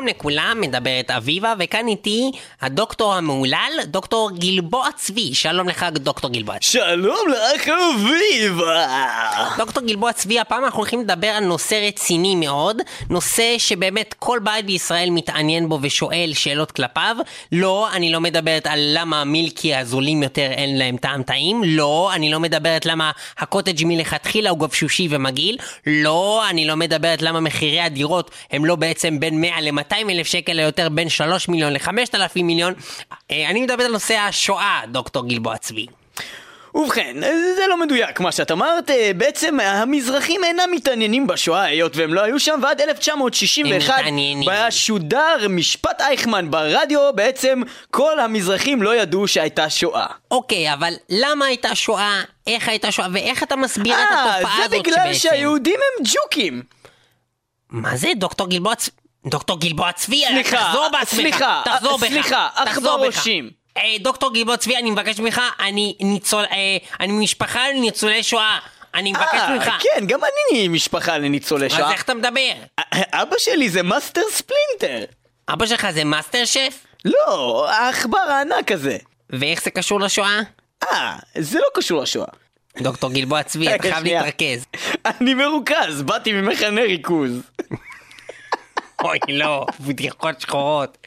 לכולם, 0.07 0.57
מדברת 0.61 1.11
אביבה, 1.11 1.53
וכאן 1.59 1.87
איתי 1.87 2.31
הדוקטור 2.65 3.13
המהולל, 3.13 3.71
דוקטור 3.85 4.31
גלבוע 4.31 4.87
צבי. 4.95 5.33
שלום 5.33 5.69
לך, 5.69 5.85
דוקטור 5.93 6.31
גלבוע 6.31 6.59
צבי. 6.59 6.71
שלום 6.71 7.17
לך 7.29 7.69
אביבה. 7.69 8.87
דוקטור 9.57 9.83
גלבוע 9.83 10.13
צבי, 10.13 10.39
הפעם 10.39 10.65
אנחנו 10.65 10.79
הולכים 10.79 11.01
לדבר 11.01 11.27
על 11.27 11.43
נושא 11.43 11.75
רציני 11.87 12.35
מאוד, 12.35 12.77
נושא 13.09 13.55
שבאמת 13.57 14.15
כל 14.19 14.39
בית 14.43 14.65
בישראל 14.65 15.09
מתעניין 15.09 15.69
בו 15.69 15.79
ושואל 15.81 16.31
שאלות 16.33 16.71
כלפיו. 16.71 17.15
לא, 17.51 17.87
אני 17.93 18.11
לא 18.11 18.21
מדברת 18.21 18.67
על 18.67 18.79
למה 18.93 19.21
המילקי 19.21 19.75
הזולים 19.75 20.23
יותר 20.23 20.51
אין 20.51 20.77
להם 20.77 20.97
טעם 20.97 21.23
טעים. 21.23 21.61
לא, 21.65 22.11
אני 22.13 22.31
לא 22.31 22.39
מדברת 22.39 22.85
למה 22.85 23.11
הקוטג' 23.37 23.85
מלכתחילה 23.85 24.49
הוא 24.49 24.59
גבשושי 24.59 25.07
ומגעיל. 25.09 25.57
לא, 25.87 26.43
אני 26.49 26.67
לא 26.67 26.75
מדברת 26.75 27.21
למה 27.21 27.39
מחירי 27.39 27.79
הדירות 27.79 28.31
הם 28.51 28.65
לא 28.65 28.75
בעצם 28.75 29.19
בין 29.19 29.41
100 29.41 29.61
ל-200 29.61 30.09
אלף 30.09 30.27
שקל, 30.27 30.51
אלא 30.51 30.61
יותר 30.61 30.89
בין 30.89 31.09
3 31.09 31.47
מיליון 31.47 31.73
ל-5,000 31.73 32.19
מיליון. 32.35 32.54
אה, 33.31 33.49
אני 33.49 33.61
מדבר 33.61 33.83
על 33.83 33.91
נושא 33.91 34.15
השואה, 34.15 34.81
דוקטור 34.87 35.27
גלבוע 35.27 35.57
צבי. 35.57 35.85
ובכן, 36.75 37.17
זה 37.55 37.61
לא 37.69 37.79
מדויק 37.79 38.19
מה 38.19 38.31
שאת 38.31 38.51
אמרת, 38.51 38.89
אה, 38.89 39.11
בעצם 39.17 39.59
המזרחים 39.59 40.43
אינם 40.43 40.71
מתעניינים 40.71 41.27
בשואה 41.27 41.63
היות 41.63 41.97
והם 41.97 42.13
לא 42.13 42.21
היו 42.21 42.39
שם 42.39 42.59
ועד 42.63 42.81
1961 42.81 43.89
הם 43.89 43.99
מתעניינים. 43.99 44.49
בשודר 44.51 45.47
משפט 45.49 46.01
אייכמן 46.01 46.51
ברדיו 46.51 47.13
בעצם 47.15 47.61
כל 47.91 48.19
המזרחים 48.19 48.83
לא 48.83 48.95
ידעו 48.95 49.27
שהייתה 49.27 49.69
שואה. 49.69 50.05
אוקיי, 50.31 50.73
אבל 50.73 50.93
למה 51.09 51.45
הייתה 51.45 51.75
שואה? 51.75 52.21
איך 52.47 52.69
הייתה 52.69 52.91
שואה? 52.91 53.07
ואיך 53.13 53.43
אתה 53.43 53.55
מסביר 53.55 53.93
את 53.93 54.11
אה, 54.11 54.35
התופעה 54.35 54.57
זה 54.57 54.63
הזאת 54.65 54.79
בגלל 54.79 54.93
שבעצם... 54.93 55.19
שהיהודים 55.19 55.79
הם 55.99 56.05
ג'וקים. 56.13 56.63
מה 57.69 57.97
זה, 57.97 58.07
דוקטור 58.15 58.49
גלבוע? 58.49 58.73
דוקטור 59.27 59.59
גלבוע 59.59 59.91
צבי, 59.91 60.23
סליחה, 60.27 60.57
תחזור 60.57 60.89
בעצמך, 60.91 61.19
סליחה, 61.19 61.61
תחזור 61.65 61.97
בך, 61.97 62.07
סליחה, 62.07 62.49
תחזור 62.65 63.07
בך. 63.07 63.27
אה, 63.77 63.95
דוקטור 63.99 64.33
גלבוע 64.33 64.57
צבי, 64.57 64.77
אני 64.77 64.91
מבקש 64.91 65.19
ממך, 65.19 65.41
אני 65.59 65.95
ניצול, 66.01 66.43
אה, 66.51 66.77
אני 66.99 67.11
ממשפחה 67.13 67.69
לניצולי 67.69 68.23
שואה. 68.23 68.59
אני 68.95 69.11
מבקש 69.11 69.33
אה, 69.33 69.49
ממך. 69.49 69.69
כן, 69.79 70.05
גם 70.05 70.19
אני 70.23 70.67
משפחה 70.67 71.17
לניצולי 71.17 71.65
אז 71.65 71.71
שואה. 71.71 71.91
איך 71.91 72.03
אתה 72.03 72.13
מדבר? 72.13 72.51
אבא 72.91 73.35
שלי 73.37 73.69
זה 73.69 73.83
מאסטר 73.83 74.21
ספלינטר. 74.31 75.05
אבא 75.49 75.65
שלך 75.65 75.87
זה 75.91 76.03
מאסטר 76.03 76.45
שף? 76.45 76.85
לא, 77.05 77.67
העכבר 77.69 78.17
הענק 78.17 78.71
הזה. 78.71 78.97
ואיך 79.29 79.63
זה 79.63 79.71
קשור 79.71 79.99
לשואה? 79.99 80.39
אה, 80.91 81.15
זה 81.37 81.59
לא 81.59 81.65
קשור 81.73 82.01
לשואה. 82.01 82.27
דוקטור 82.81 83.11
גלבוע 83.11 83.43
צבי, 83.43 83.75
אתה 83.75 83.83
חייב. 83.83 84.03
להתרכז. 84.03 84.65
אני 85.05 85.33
מרוכז, 85.33 86.01
באתי 86.01 86.33
ממחנה 86.33 86.81
ריכוז. 86.81 87.31
אוי, 89.03 89.19
לא, 89.27 89.65
בדיחות 89.79 90.41
שחורות. 90.41 90.97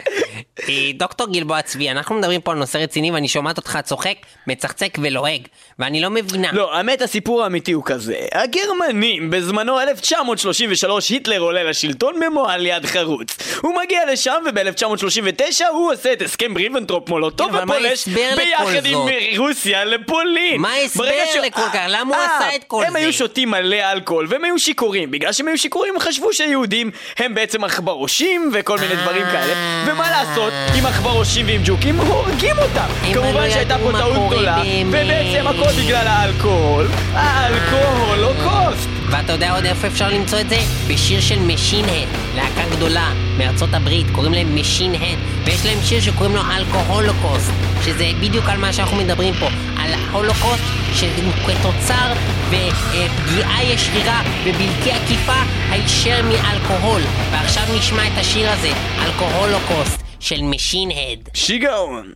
אה, 0.69 0.91
דוקטור 0.95 1.33
גלבוע 1.33 1.63
צבי, 1.63 1.91
אנחנו 1.91 2.15
מדברים 2.15 2.41
פה 2.41 2.53
על 2.53 2.59
נושא 2.59 2.79
רציני 2.79 3.11
ואני 3.11 3.29
שומעת 3.29 3.57
אותך 3.57 3.79
צוחק, 3.85 4.15
מצחצק 4.47 4.99
ולועג, 5.03 5.43
ואני 5.79 6.01
לא 6.01 6.11
מבינה. 6.11 6.53
לא, 6.53 6.75
האמת 6.77 7.03
הסיפור 7.03 7.43
האמיתי 7.43 7.73
הוא 7.73 7.83
כזה. 7.87 8.17
הגרמנים, 8.33 9.31
בזמנו 9.31 9.81
1933, 9.81 11.09
היטלר 11.09 11.41
עולה 11.41 11.63
לשלטון 11.63 12.21
במועל 12.21 12.67
יד 12.67 12.87
חרוץ. 12.87 13.37
הוא 13.63 13.75
מגיע 13.83 14.13
לשם 14.13 14.43
וב-1939 14.47 15.65
הוא 15.71 15.93
עושה 15.93 16.13
את 16.13 16.23
הסכם 16.23 16.57
ריבנטרופ 16.57 17.09
מולוטוב 17.09 17.51
כן, 17.53 17.65
ופולש 17.65 18.09
ביחד 18.09 18.87
עם? 18.87 18.99
רוסיה 19.37 19.85
לפולין. 19.85 20.61
מה 20.61 20.73
ההסבר 20.73 21.05
לכל 21.43 21.61
כך? 21.73 21.85
למה 21.89 22.17
הוא 22.17 22.25
אה, 22.25 22.37
עשה 22.37 22.57
את 22.57 22.65
כל 22.65 22.85
הם 22.85 22.93
זה? 22.93 22.99
היו 22.99 23.13
שותים 23.13 23.51
מלא 23.51 23.93
אלכוהול 23.93 24.27
והם 24.29 24.45
היו 24.45 24.59
שיכורים. 24.59 25.11
בגלל 25.11 25.33
שהם 25.33 25.49
היו 25.49 25.59
שיכורים 25.59 25.95
הם 25.95 26.01
חשבו 26.01 26.33
שיהודים 26.33 26.91
הם 27.19 27.35
בעצם 27.35 27.65
עכברושים 27.79 28.51
וכל 28.55 28.79
מיני 28.79 28.97
דברים 28.97 29.23
אה. 29.23 29.31
כאלה. 29.33 29.55
ומה 29.87 30.11
לעשות, 30.11 30.53
עם 30.75 30.87
עכברושים 30.87 31.47
ועם 31.47 31.61
ג'וקים 31.65 31.97
הורגים 32.01 32.57
אותם. 32.59 32.87
כמובן 33.15 33.45
לא 33.45 33.51
שהייתה 33.51 33.79
פה 33.79 33.93
טעות 33.93 34.31
גדולה. 34.31 34.63
ובעצם 34.87 35.47
הכל 35.47 35.83
בגלל 35.83 36.07
האלכוהול. 36.07 36.87
האלכוהול 37.13 38.19
לא 38.19 38.33
קוסט. 38.45 38.98
ואתה 39.11 39.33
יודע 39.33 39.55
עוד 39.55 39.65
איפה 39.65 39.87
אפשר 39.87 40.09
למצוא 40.09 40.41
את 40.41 40.49
זה? 40.49 40.59
בשיר 40.89 41.21
של 41.21 41.39
Machine 41.39 41.85
Head, 41.85 42.09
להקה 42.37 42.77
גדולה 42.77 43.13
מארצות 43.39 43.75
הברית, 43.75 44.07
קוראים 44.13 44.33
להם 44.33 44.61
Machine 44.61 44.95
Head, 44.95 45.19
ויש 45.45 45.67
להם 45.67 45.79
שיר 45.85 46.01
שקוראים 46.01 46.35
לו 46.35 46.43
Alcoholocaust, 46.57 47.53
שזה 47.85 48.11
בדיוק 48.21 48.45
על 48.49 48.59
מה 48.59 48.73
שאנחנו 48.73 48.97
מדברים 48.97 49.35
פה, 49.35 49.47
על 49.79 49.91
Holocaust 50.13 50.63
שכתוצר 50.95 52.13
ופגיעה 52.49 53.65
ישירה 53.65 54.23
ובלתי 54.45 54.93
עקיפה 54.93 55.43
הישר 55.71 56.23
מאלכוהול. 56.23 57.03
ועכשיו 57.33 57.63
נשמע 57.79 58.07
את 58.07 58.19
השיר 58.21 58.51
הזה, 58.51 58.73
Alcoholocaust, 59.05 60.03
של 60.21 60.43
Machine 60.43 60.91
Head. 60.91 61.29
שיגעון. 61.35 62.13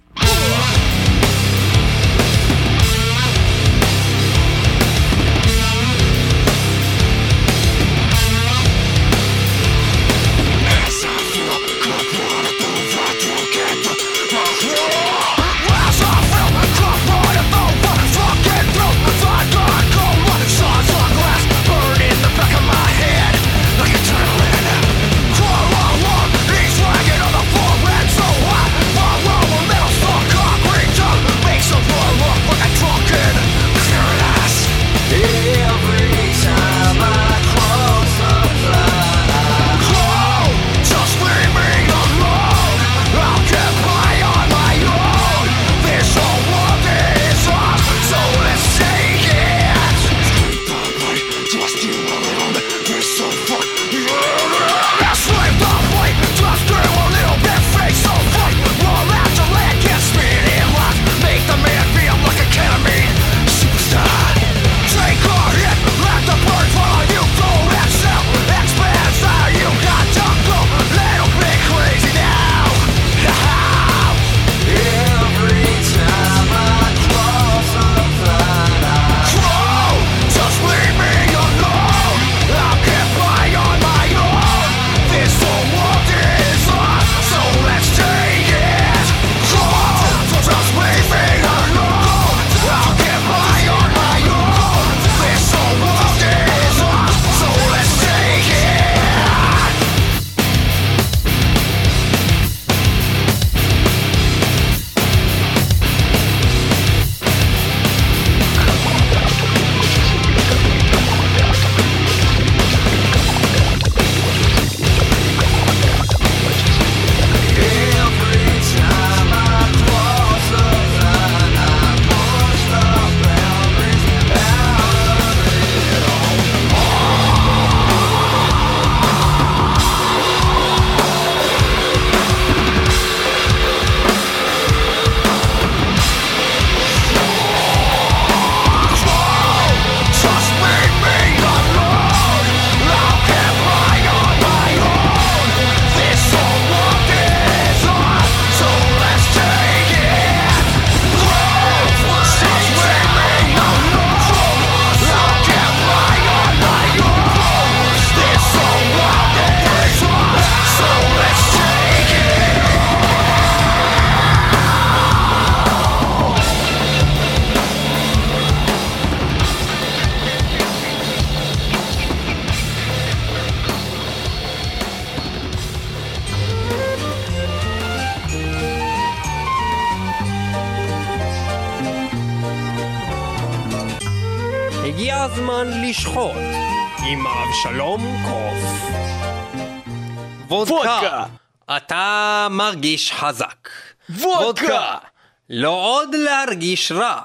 להרגיש 196.72 196.92
רע. 196.92 197.20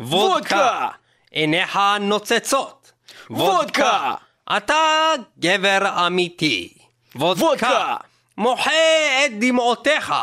וודקה. 0.00 0.88
עיניך 1.30 1.78
נוצצות. 2.00 2.92
וודקה. 3.30 4.14
אתה 4.56 5.12
גבר 5.38 6.06
אמיתי. 6.06 6.72
וודקה. 7.14 7.96
מוחה 8.36 8.70
את 9.26 9.38
דמעותיך. 9.38 10.14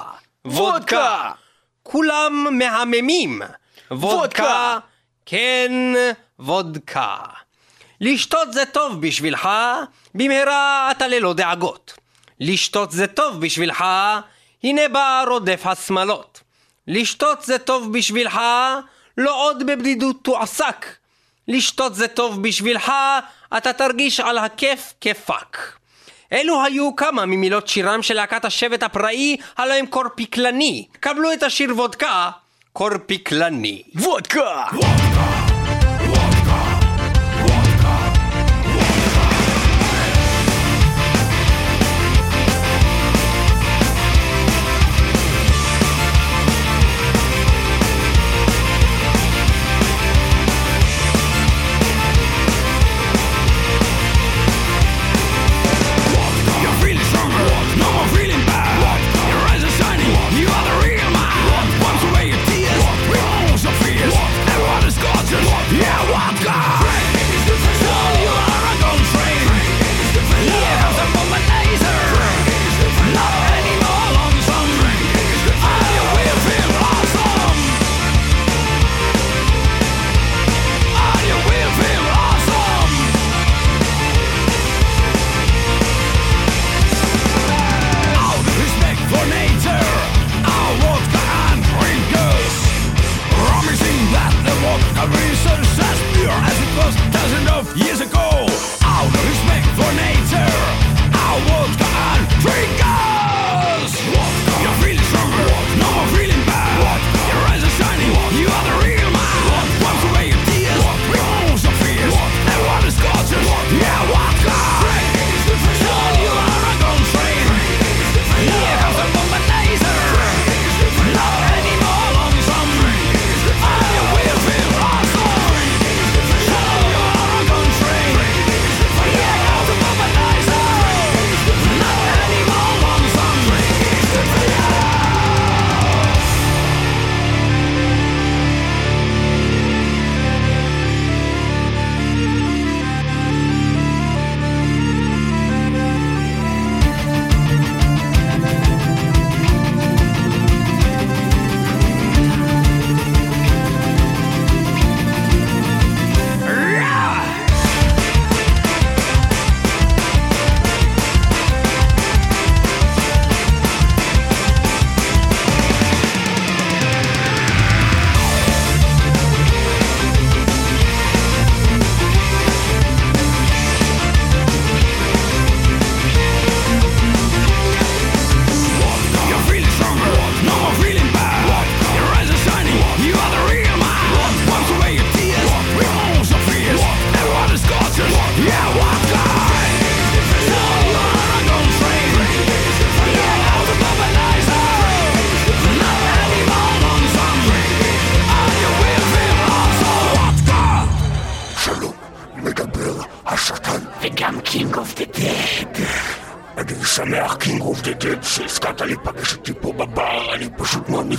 וודקה. 0.45 1.31
כולם 1.83 2.47
מהממים. 2.51 3.41
וודקה. 3.91 4.79
כן, 5.25 5.71
וודקה. 6.39 7.17
לשתות 8.01 8.53
זה 8.53 8.65
טוב 8.65 9.01
בשבילך, 9.01 9.49
במהרה 10.15 10.91
אתה 10.91 11.07
ללא 11.07 11.33
דאגות. 11.33 11.93
לשתות 12.39 12.91
זה 12.91 13.07
טוב 13.07 13.41
בשבילך, 13.41 13.83
הנה 14.63 14.81
בא 14.89 15.23
רודף 15.27 15.61
השמלות. 15.65 16.32
לשתות 16.87 17.41
זה 17.41 17.57
טוב 17.57 17.93
בשבילך, 17.93 18.39
לא 19.17 19.43
עוד 19.45 19.63
בבדידות 19.65 20.23
תועסק. 20.23 20.85
לשתות 21.47 21.95
זה 21.95 22.07
טוב 22.07 22.43
בשבילך, 22.43 22.91
אתה 23.57 23.73
תרגיש 23.73 24.19
על 24.19 24.37
הכיף 24.37 24.93
כפאק. 25.01 25.77
אלו 26.33 26.63
היו 26.63 26.95
כמה 26.95 27.25
ממילות 27.25 27.67
שירם 27.67 28.01
של 28.01 28.13
להקת 28.13 28.45
השבט 28.45 28.83
הפראי, 28.83 29.37
הלא 29.57 29.73
הם 29.73 29.85
קורפיקלני. 29.85 30.87
קבלו 30.99 31.33
את 31.33 31.43
השיר 31.43 31.75
וודקה, 31.75 32.29
קורפיקלני. 32.73 33.83
וודקה! 33.95 34.65
You're 34.71 35.32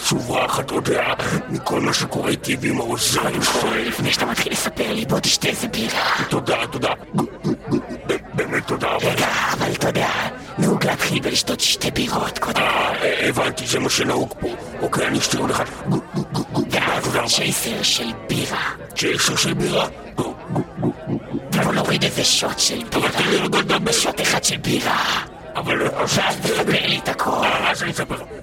מצוברח, 0.05 0.61
אתה 0.61 0.75
יודע, 0.75 1.14
מכל 1.49 1.81
מה 1.81 1.93
שקורה 1.93 2.31
איתי 2.31 2.57
ועם 2.61 2.81
העוזרים 2.81 3.43
שלי. 3.43 3.85
לפני 3.85 4.12
שאתה 4.12 4.27
מתחיל 4.27 4.53
לספר 4.53 4.93
לי, 4.93 5.05
בוא 5.05 5.19
תשתה 5.19 5.49
איזה 5.49 5.69
בירה. 5.69 6.25
תודה, 6.29 6.67
תודה. 6.71 6.93
באמת 8.35 8.67
תודה. 8.67 8.88
רגע, 8.97 9.29
אבל 9.53 9.73
אתה 9.73 9.88
יודע, 9.88 10.09
נהוג 10.59 10.87
להתחיל 10.87 11.21
בלשתות 11.21 11.61
שתי 11.61 11.90
בירות 11.90 12.38
קודם. 12.38 12.62
אה, 12.62 13.29
הבנתי, 13.29 13.67
זה 13.67 13.79
מה 13.79 13.90
שנהוג 13.90 14.35
פה. 14.40 14.49
אוקיי, 14.83 15.07
אני 15.07 15.19
אשתיר 15.19 15.40
עוד 15.40 15.51
אחד. 15.51 15.64
ואז 17.12 17.35
צ'ייסר 17.35 17.83
של 17.83 18.12
בירה. 18.29 18.71
צ'ייסר 18.97 19.37
של 19.37 19.55
בירה? 19.55 19.87
בוא 21.64 21.73
נוריד 21.73 22.05
איזה 22.05 22.25
שוט 22.25 22.59
של 22.59 22.83
בירה. 22.90 23.79
בשוט 23.79 24.21
אחד 24.21 24.45
של 24.45 24.57
בירה. 24.57 25.25
אבל... 25.57 25.83
ואז 25.83 26.37
תספר 26.43 26.87
לי 26.87 26.99
את 26.99 27.09
הכל. 27.09 27.47
אז 27.47 27.83
אני 27.83 27.90
אספר. 27.90 28.17
זה 28.17 28.34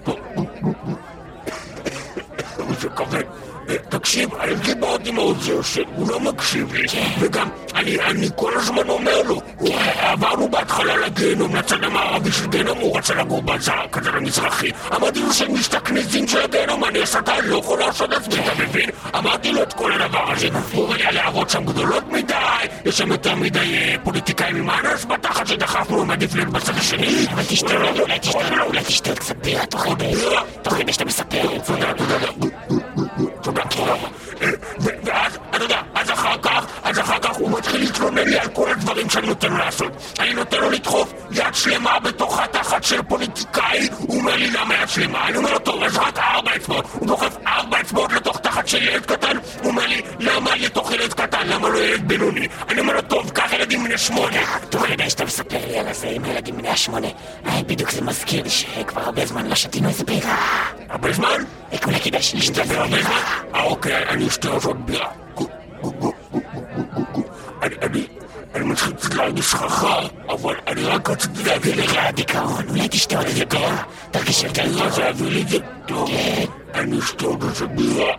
כבד. 2.90 3.16
אה, 3.16 3.41
תקשיב, 4.02 4.36
אני 4.36 4.56
דיברתי 4.56 5.10
עם 5.10 5.18
העוזר 5.18 5.62
שלי, 5.62 5.84
הוא 5.96 6.10
לא 6.10 6.20
מקשיב 6.20 6.74
לי. 6.74 6.88
וגם, 7.20 7.50
אני 7.76 8.00
אני 8.00 8.28
כל 8.36 8.52
הזמן 8.56 8.90
אומר 8.90 9.22
לו, 9.22 9.42
עברנו 10.00 10.50
בהתחלה 10.50 10.98
לגיהנום, 10.98 11.56
לצד 11.56 11.84
המערבי 11.84 12.32
של 12.32 12.48
גיהנום, 12.48 12.78
הוא 12.78 12.98
רצה 12.98 13.16
לגור 13.16 13.42
בצד 13.42 13.74
כזה 13.92 14.12
למזרחי. 14.12 14.72
אמרתי 14.96 15.20
לו 15.20 15.34
שהם 15.34 15.54
משתכנזים 15.54 16.28
של 16.28 16.42
הגיהנום, 16.42 16.86
אני 16.86 17.02
השטן, 17.02 17.46
לא 17.46 17.58
יכול 17.58 17.80
לעשות 17.80 18.14
עצמי, 18.14 18.36
אתה 18.40 18.64
מבין? 18.64 18.90
אמרתי 19.16 19.52
לו 19.52 19.64
את 19.64 19.74
כל 19.74 19.92
הדבר 19.92 20.32
הזה. 20.32 20.48
הוא 20.74 20.96
לי, 20.96 21.06
הלהבות 21.06 21.50
שם 21.50 21.66
גדולות 21.66 22.04
מדי, 22.12 22.36
יש 22.86 22.98
שם 22.98 23.12
יותר 23.12 23.36
מדי 23.36 23.60
אה, 23.78 23.96
פוליטיקאים 24.04 24.56
עם 24.56 24.70
האנס 24.70 25.06
בתחת 25.06 25.48
שדחפנו, 25.48 25.98
הוא 25.98 26.06
מעדיף 26.06 26.36
להיות 26.36 26.50
בצד 26.50 26.78
השני. 26.78 27.26
אבל 27.34 27.44
תשתה, 27.44 27.74
אולי 28.00 28.20
תשתה, 28.20 28.62
אולי 28.62 28.84
תשתה 28.84 29.16
קצת 29.16 29.36
בירה 29.36 29.66
תוך 29.66 29.82
כדי, 29.82 30.14
תוך 30.62 30.74
כדי 30.74 30.94
שאתה 30.94 31.06
מספר. 31.06 31.58
תודה, 31.66 31.94
תודה. 31.94 32.81
תודה, 33.44 33.64
תודה. 33.64 34.21
לי 38.32 38.40
על 38.40 38.48
כל 38.48 38.72
הדברים 38.72 39.10
שאני 39.10 39.28
נותן 39.28 39.52
לו 39.52 39.58
לעשות. 39.58 39.92
אני 40.20 40.34
נותן 40.34 40.58
לו 40.58 40.70
לדחוף 40.70 41.14
יד 41.32 41.56
שלמה 41.56 42.00
בתוך 42.00 42.40
התחת 42.40 42.84
של 42.84 43.02
פוליטיקאי, 43.02 43.90
הוא 43.98 44.20
אומר 44.20 44.36
לי 44.36 44.50
למה 44.50 44.76
יד 44.76 44.90
שלמה? 44.90 45.28
אני 45.28 45.38
אומר 45.38 45.54
לו, 45.54 45.60
טוב, 45.60 45.84
אז 45.84 45.98
רק 45.98 46.18
ארבע 46.18 46.56
אצבעות. 46.56 46.86
הוא 46.94 47.08
דוחף 47.08 47.38
ארבע 47.48 47.82
אצבעות 47.82 48.14
לתוך 48.14 48.38
תחת 48.40 48.68
של 48.68 48.84
ילד 48.84 49.06
קטן, 49.06 49.38
הוא 49.38 49.72
אומר 49.72 49.88
לי, 49.88 50.02
למה 50.20 50.56
לתוך 50.56 50.92
ילד 50.92 51.14
קטן? 51.14 51.48
למה 51.48 51.70
לא 51.70 51.78
ילד 51.78 52.08
בינוני? 52.08 52.48
אני 52.70 52.80
אומר 52.80 52.94
לו, 52.94 53.02
טוב, 53.02 53.30
קח 53.30 53.54
ילדים 53.54 53.84
בני 53.84 53.98
שמונה. 53.98 54.40
תוך 54.70 54.88
כדי 54.88 55.10
שאתה 55.10 55.26
מספר 55.26 55.60
לי 55.68 55.80
על 55.80 55.88
הזה 55.88 56.08
עם 56.08 56.26
ילדים 56.26 56.58
בני 56.58 56.70
השמונה, 56.70 57.08
אה, 57.46 57.64
בדיוק 57.68 57.92
זה 57.92 58.02
מזכיר 58.02 58.44
לי 58.44 58.50
שכבר 58.50 59.02
הרבה 59.02 59.26
זמן 59.26 59.48
לא 59.48 59.56
שתינו 59.56 59.90
איזה 59.90 60.04
בירה. 60.04 60.38
הרבה 60.90 61.14
זמן? 61.14 61.44
אולי 61.86 62.00
כדאי 62.00 62.22
שנשתה 62.22 62.64
בירה. 62.64 62.86
אה, 63.56 63.64
אוקיי, 63.64 64.04
אני 64.10 64.28
אשתה 64.28 64.50
עוד 64.50 64.86
בירה. 64.86 65.08
אני, 67.64 67.76
אני, 67.82 68.08
אני 68.56 68.66
מתחיל 68.66 68.94
קצת 68.94 69.14
להרגיש 69.14 69.54
חכם, 69.54 70.08
אבל 70.30 70.56
אני 70.68 70.84
רק 70.84 71.10
רציתי 71.10 71.44
להגיד 71.44 71.76
לך... 71.76 71.98
דיכאון, 72.16 72.70
אולי 72.70 72.88
תשתה 72.92 73.18
עוד 73.18 73.26
איזה 73.26 73.46
בירה, 73.46 73.84
תרגיש 74.12 74.44
יותר. 74.44 74.90
זה 74.90 75.04
יביא 75.04 75.30
לי 75.30 75.42
את 75.42 75.50
זה 75.50 75.58
טוב. 75.86 76.10
כן. 76.10 76.46
אני 76.74 77.00
אשתה 77.00 77.26
עוד 77.26 77.44
איזה 77.44 77.68
בירה. 77.68 78.14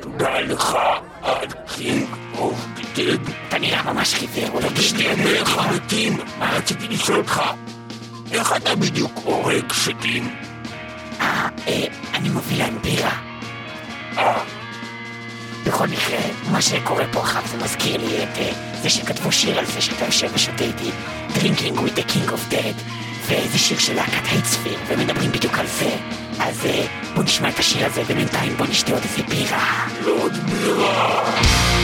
תודה 0.00 0.40
לך, 0.40 0.76
the 1.22 1.54
King 1.76 2.06
of 2.38 2.66
שתהיה, 2.82 3.14
אתה 3.48 3.58
נראה 3.58 3.92
ממש 3.92 4.14
חיוור, 4.14 4.48
אולי 4.54 4.82
שתהיה 4.82 5.16
מלך 5.16 5.58
המתים. 5.58 6.18
מה 6.38 6.56
רציתי 6.56 6.88
לשאול 6.88 7.18
אותך? 7.18 7.42
איך 8.32 8.56
אתה 8.56 8.74
בדיוק 8.74 9.12
הורג 9.24 9.72
שתים? 9.72 10.34
אה, 11.20 11.48
אה, 11.68 11.86
אני 12.14 12.28
מביא 12.28 12.58
להם 12.58 12.78
בירה. 12.82 13.18
בכל 15.66 15.86
מקרה, 15.86 16.18
מה 16.52 16.62
שקורה 16.62 17.04
פה 17.12 17.20
עכשיו 17.20 17.42
זה 17.46 17.56
מזכיר 17.64 17.96
לי 17.96 18.22
את 18.22 18.38
אה, 18.38 18.52
זה 18.82 18.90
שכתבו 18.90 19.32
שיר 19.32 19.58
על 19.58 19.66
זה 19.66 19.80
שאתה 19.80 20.04
יושב 20.04 20.28
ושותה 20.34 20.64
איתי 20.64 20.90
Drinking 21.34 21.78
with 21.78 21.98
the 21.98 22.12
King 22.12 22.30
of 22.30 22.52
Dead 22.52 22.82
וזה 23.26 23.58
שיר 23.58 23.78
של 23.78 23.94
להקת 23.94 24.26
Hatesphere 24.30 24.78
ומדברים 24.88 25.32
בדיוק 25.32 25.58
על 25.58 25.66
זה 25.66 25.96
אז 26.40 26.66
אה, 26.66 26.86
בוא 27.14 27.22
נשמע 27.22 27.48
את 27.48 27.58
השיר 27.58 27.86
הזה 27.86 28.02
ובינתיים 28.06 28.56
בוא 28.56 28.66
נשתה 28.66 28.92
עוד 28.92 29.02
איזה 29.02 29.22
בירה 29.28 29.86
עוד 30.06 30.32
בירה. 30.32 31.83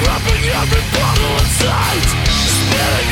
Grabbing 0.00 0.44
every 0.52 0.84
bottle 0.92 1.34
in 1.40 1.48
sight? 1.60 2.08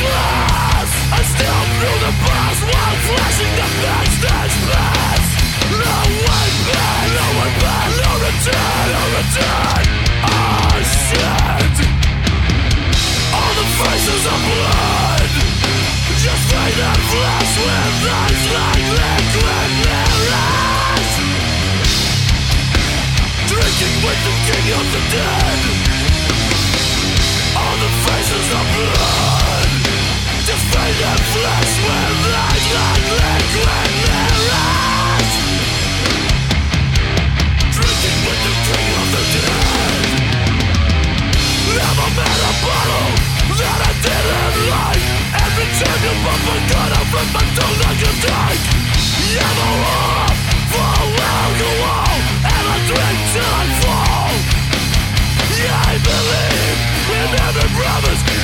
Glass. 0.01 0.89
I 1.09 1.21
still 1.33 1.61
through 1.77 1.99
the 2.05 2.13
bars 2.21 2.59
while 2.69 2.97
flashing 3.07 3.53
the 3.55 3.67
pass 3.81 4.13
No 5.81 5.97
no 7.13 7.27
no 7.97 8.11
return, 8.25 8.85
no 8.93 9.03
return. 9.17 9.83
Oh 10.25 10.77
shit. 10.85 11.75
All 13.33 13.53
the 13.59 13.67
faces 13.79 14.23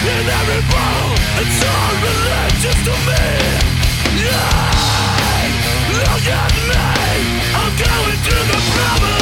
in 0.03 0.27
every 0.27 0.61
bottle 0.69 1.13
It's 1.41 1.61
all 1.63 1.93
religious 2.01 2.77
to 2.85 2.93
me 3.07 3.90
look 5.97 6.25
at 6.27 6.53
me! 6.69 6.75
I'm 7.55 7.73
going 7.77 8.17
to 8.23 8.35
the 8.49 8.59
promised 8.75 9.20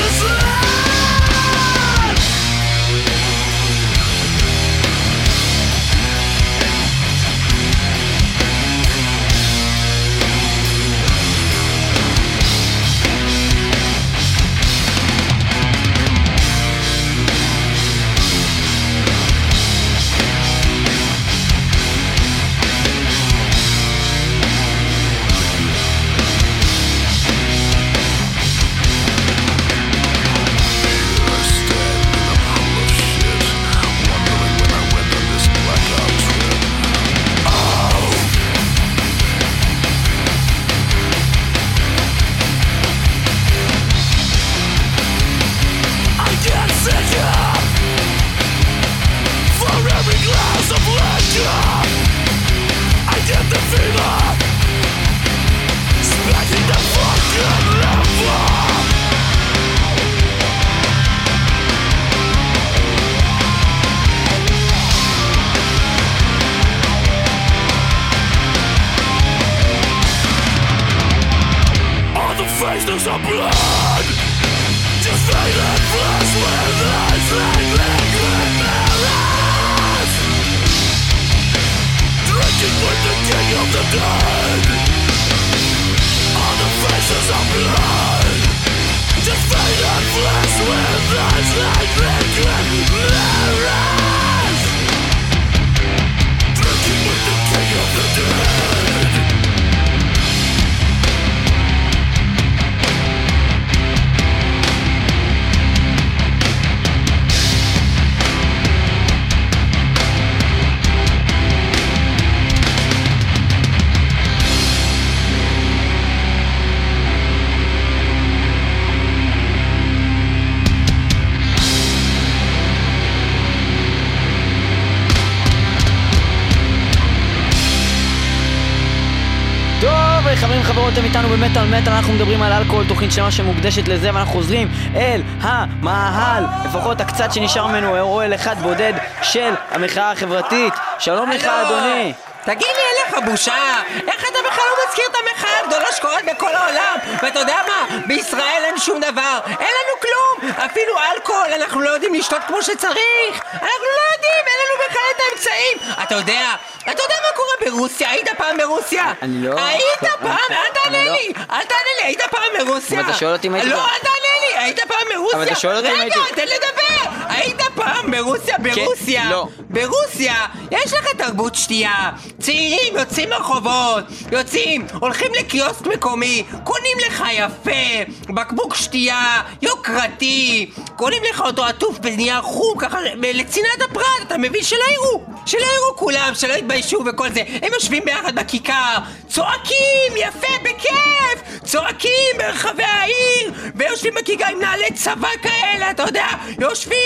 במטאל 131.49 131.79
מטאל, 131.81 131.93
אנחנו 131.93 132.13
מדברים 132.13 132.41
על 132.41 132.53
אלכוהול, 132.53 132.85
תוכנית 132.87 133.11
שלמה 133.11 133.31
שמוקדשת 133.31 133.87
לזה, 133.87 134.09
ואנחנו 134.13 134.33
חוזרים 134.33 134.67
אל 134.95 135.21
המאהל, 135.41 136.43
לפחות 136.65 137.01
הקצת 137.01 137.33
שנשאר 137.33 137.67
ממנו, 137.67 137.99
אוהל 137.99 138.33
אחד 138.33 138.55
בודד 138.61 138.93
של 139.21 139.53
המחאה 139.71 140.11
החברתית. 140.11 140.73
שלום 140.99 141.31
לך. 141.31 141.45
אדוני. 141.45 142.13
תגיד 142.43 142.67
לי, 142.75 142.81
אין 142.81 143.13
לך 143.13 143.29
בושה? 143.29 143.81
איך 144.07 144.21
אתה 144.21 144.39
בכלל 144.51 144.63
לא 144.69 144.83
מזכיר 144.87 145.05
את 145.11 145.15
המחאה 145.15 145.59
הגדולה 145.63 145.85
שקורית 145.97 146.25
בכל 146.25 146.55
העולם? 146.55 146.97
ואתה 147.23 147.39
יודע 147.39 147.57
מה? 147.67 147.97
בישראל 148.07 148.61
אין 148.65 148.77
שום 148.79 148.99
דבר. 148.99 149.39
אין 149.45 149.69
לנו 149.77 149.93
כלום! 150.01 150.51
אפילו 150.65 150.93
אלכוהול 151.15 151.53
אנחנו 151.61 151.81
לא 151.81 151.89
יודעים 151.89 152.13
לשתות 152.13 152.41
כמו 152.47 152.61
שצריך! 152.61 153.43
אנחנו 153.53 153.87
לא 153.97 154.13
יודעים! 154.13 154.43
אין 154.47 154.57
לנו 154.63 154.89
בכלל 154.89 155.09
את 155.15 155.21
האמצעים! 155.29 156.03
אתה 156.03 156.15
יודע, 156.15 156.55
אתה 156.91 157.03
יודע 157.03 157.15
מה 157.21 157.35
קורה 157.35 157.49
ברוסיה? 157.77 158.09
היית 158.11 158.27
פעם 158.37 158.57
ברוסיה? 158.57 159.13
אני 159.21 159.41
לא- 159.47 159.59
היית 159.59 159.83
לא, 160.03 160.09
פעם? 160.21 160.37
אל 160.51 160.73
תענה 160.83 161.05
לא- 161.05 161.11
לי! 161.11 161.27
אל 161.37 161.63
תענה 161.65 161.91
לי! 162.01 162.05
היית 162.07 162.21
פעם 162.31 162.65
ברוסיה? 162.67 162.99
אבל 162.99 163.09
אתה 163.09 163.17
שואל 163.17 163.31
אותי 163.33 163.47
אם 163.47 163.53
הייתי 163.53 163.69
לא, 163.69 163.75
אל 163.85 163.99
תענה 164.01 164.15
לי! 164.41 164.57
היית 164.59 164.79
פעם 164.79 165.07
ברוסיה? 165.15 165.37
אבל 165.37 165.47
אתה 165.47 165.55
שואל 165.55 165.75
אותי 165.75 165.87
אם 165.87 165.93
רגע, 165.93 166.03
הייתי- 166.03 166.35
תן 166.35 166.45
לדבר! 166.47 167.09
היית 167.29 167.61
פעם 167.75 168.11
ברוסיה? 168.11 168.55
ברוסיה? 168.57 169.29
לא. 169.31 169.47
ברוסיה 169.69 170.35
יש 170.71 170.93
לך 170.93 171.05
תרבות 171.17 171.55
שתייה. 171.55 172.09
צעירים 172.41 172.97
יוצאים 172.97 173.29
לרחובות, 173.29 174.03
יוצאים, 174.31 174.87
הולכים 175.01 175.31
לקיוסק 175.39 175.87
מקומי, 175.87 176.43
קונים 176.63 176.97
לך 177.07 177.23
יפה, 177.31 178.11
בקבוק 178.33 178.75
שתייה, 178.75 179.41
יוקרתי, 179.61 180.71
קונים 180.99 181.23
לך 181.29 181.41
אותו 181.41 181.65
עטוף 181.65 181.99
בנייר 181.99 182.41
חום, 182.41 182.77
ככה 182.79 182.97
לצנעת 183.17 183.81
הפרט, 183.91 184.05
אתה 184.27 184.37
מבין? 184.37 184.63
שלא 184.63 184.83
יראו, 184.93 185.21
שלא 185.45 185.59
יראו 185.59 185.95
כולם, 185.95 186.31
שלא 186.33 186.53
יתביישו 186.53 187.03
וכל 187.05 187.29
זה. 187.29 187.41
הם 187.61 187.73
יושבים 187.73 188.03
ביחד 188.05 188.35
בכיכר, 188.35 188.95
צועקים, 189.27 189.77
יפה, 190.17 190.47
בכיף, 190.63 191.59
צועקים 191.63 192.09
ברחבי 192.37 192.83
העיר, 192.83 193.51
ויושבים 193.75 194.13
בכיכר 194.21 194.45
עם 194.51 194.59
נעלי 194.59 194.91
צבא 194.93 195.27
כאלה, 195.41 195.91
אתה 195.91 196.03
יודע, 196.03 196.25
יושבים 196.61 196.99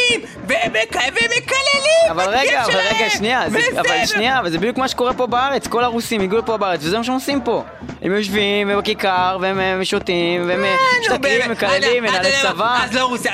ומק... 0.47 0.95
ומקללים 0.95 2.11
אבל 2.11 2.29
רגע, 2.29 2.63
אבל 2.65 2.75
רגע, 2.77 3.09
שנייה, 3.09 3.49
זה, 3.49 3.57
וזה- 3.69 3.81
אבל 3.81 4.05
שנייה, 4.05 4.39
אבל 4.39 4.49
זה 4.49 4.57
בדיוק 4.57 4.77
מה 4.77 4.87
שקורה 4.87 5.13
פה 5.13 5.27
בארץ, 5.27 5.67
כל 5.67 5.83
הרוסים 5.83 6.21
הגיעו 6.21 6.41
לפה 6.41 6.57
בארץ, 6.57 6.79
וזה 6.83 6.97
מה 6.97 7.03
שהם 7.03 7.13
עושים 7.13 7.41
פה. 7.41 7.63
הם 8.01 8.15
יושבים 8.15 8.71
בכיכר, 8.77 9.37
והם 9.41 9.59
אה, 9.59 9.79
שותים, 9.85 10.47
והם 10.49 10.63
אה, 10.65 10.75
משתכרים, 10.99 11.21
באמת, 11.21 11.47
מקללים, 11.49 12.05
אתה- 12.05 12.13
אתה 12.13 12.21
מנהלי 12.21 12.41
צבא. 12.41 12.79
אז 12.83 12.93
לא 12.95 13.05
רוסיה, 13.05 13.31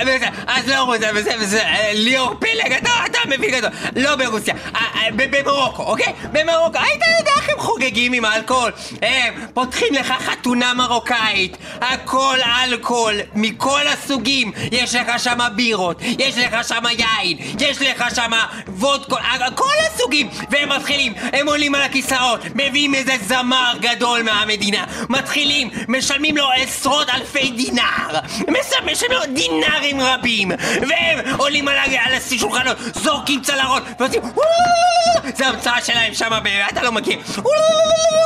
אז 0.50 0.68
לא 0.68 0.76
רוסיה, 0.84 1.12
וזה, 1.40 1.62
אה, 1.64 1.92
ליאור 1.94 2.36
פילג, 2.40 2.74
אתה, 2.74 2.90
מבין 3.30 3.52
גדול, 3.52 3.70
לא 3.96 4.16
ברוסיה, 4.16 4.54
אה, 4.76 4.82
אה, 4.96 5.08
במרוקו, 5.16 5.84
אוקיי? 5.84 6.14
במרוקו, 6.32 6.80
היית 6.80 7.02
יודע 7.20 7.32
איך 7.38 7.50
הם 7.50 7.60
חוגגים 7.60 8.14
עם 8.14 8.26
האלכוהול? 8.26 8.72
הם 9.02 9.34
פותחים 9.54 9.94
לך 9.94 10.14
חתונה 10.26 10.74
מרוקאית, 10.74 11.58
הכל 11.82 12.38
אלכוהול, 12.64 13.14
מכל 13.36 13.82
הסוגים, 13.88 14.52
יש 14.72 14.96
לך 14.96 15.20
שם 15.20 15.38
בירות, 15.56 15.98
יש 16.02 16.38
לך 16.38 16.68
שם 16.68 16.84
יין, 16.98 17.38
יש 17.60 17.82
לך 17.82 18.16
שם 18.16 18.32
וודקו, 18.68 19.18
אה, 19.18 19.52
כל 19.56 19.74
הסוגים, 19.88 20.30
והם 20.50 20.70
מתחילים, 20.70 21.14
הם 21.34 21.48
עולים 21.48 21.76
על 21.76 21.82
הכיסאות, 21.82 22.40
מביאים 22.56 22.96
איזה 22.96 23.14
זמר 23.28 23.74
גדול 23.80 24.22
מהמדינה, 24.24 24.84
מתחילים, 25.10 25.70
משלמים 25.88 26.38
לו 26.38 26.48
עשרות 26.56 27.10
אלפי 27.10 27.52
דינר, 27.52 28.20
מש- 28.48 28.92
משלמים 28.92 29.12
לו 29.12 29.34
דינרים 29.34 30.02
רבים, 30.02 30.39
והם 30.90 31.36
עולים 31.38 31.68
על, 31.68 31.78
השולחנות, 32.18 32.78
זורקים 33.04 33.42
צלרות, 33.42 33.84
ועושים 34.00 34.22
זה 35.36 35.48
המצאה 35.48 35.82
שלהם 35.82 36.14
שם, 36.14 36.32
אתה 36.72 36.84
לא 36.84 36.92
מכיר, 36.92 37.20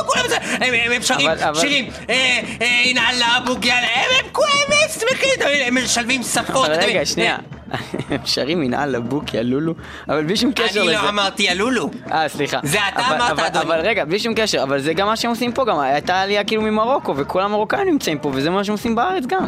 כולם 0.06 0.28
זה, 0.28 0.36
הם- 0.60 1.02
שרים 1.02 1.30
שירים, 1.54 1.88
אה, 2.10 2.40
אה, 2.62 2.82
הנה 2.84 3.10
אללה 3.10 3.26
אבו 3.38 3.56
גיאלה, 3.56 3.86
הם 4.20 4.26
כולם 4.32 4.48
שמחים? 4.88 5.28
הם 5.66 5.84
משלבים 5.84 6.22
שפות, 6.22 6.66
אבל? 6.70 6.74
רגע, 6.74 7.06
שנייה. 7.06 7.36
הם 8.10 8.18
שרים 8.24 8.60
מנהל 8.60 8.88
לבוק, 8.96 9.34
יא 9.34 9.40
לולו, 9.40 9.74
אבל 10.08 10.24
בלי 10.24 10.36
שום 10.36 10.52
קשר 10.52 10.80
אני 10.80 10.88
לזה. 10.88 11.02
לא 11.02 11.08
אמרתי 11.08 11.48
הלולו. 11.50 11.90
אה, 12.12 12.28
סליחה. 12.28 12.58
זה 12.62 12.78
אתה 12.88 13.06
אמרת, 13.06 13.38
אדוני. 13.38 13.64
אבל 13.64 13.80
רגע, 13.80 14.04
בלי 14.04 14.18
שום 14.18 14.34
קשר, 14.36 14.62
אבל 14.62 14.80
זה 14.80 14.92
גם 14.94 15.06
מה 15.06 15.16
שהם 15.16 15.30
עושים 15.30 15.52
פה, 15.52 15.64
גם 15.64 15.78
הייתה 15.78 16.20
עלייה 16.20 16.44
כאילו 16.44 16.62
ממרוקו, 16.62 17.14
וכל 17.16 17.42
המרוקאים 17.42 17.88
נמצאים 17.88 18.18
פה, 18.18 18.30
וזה 18.34 18.50
מה 18.50 18.64
שהם 18.64 18.72
עושים 18.72 18.94
בארץ 18.94 19.24
גם. 19.26 19.46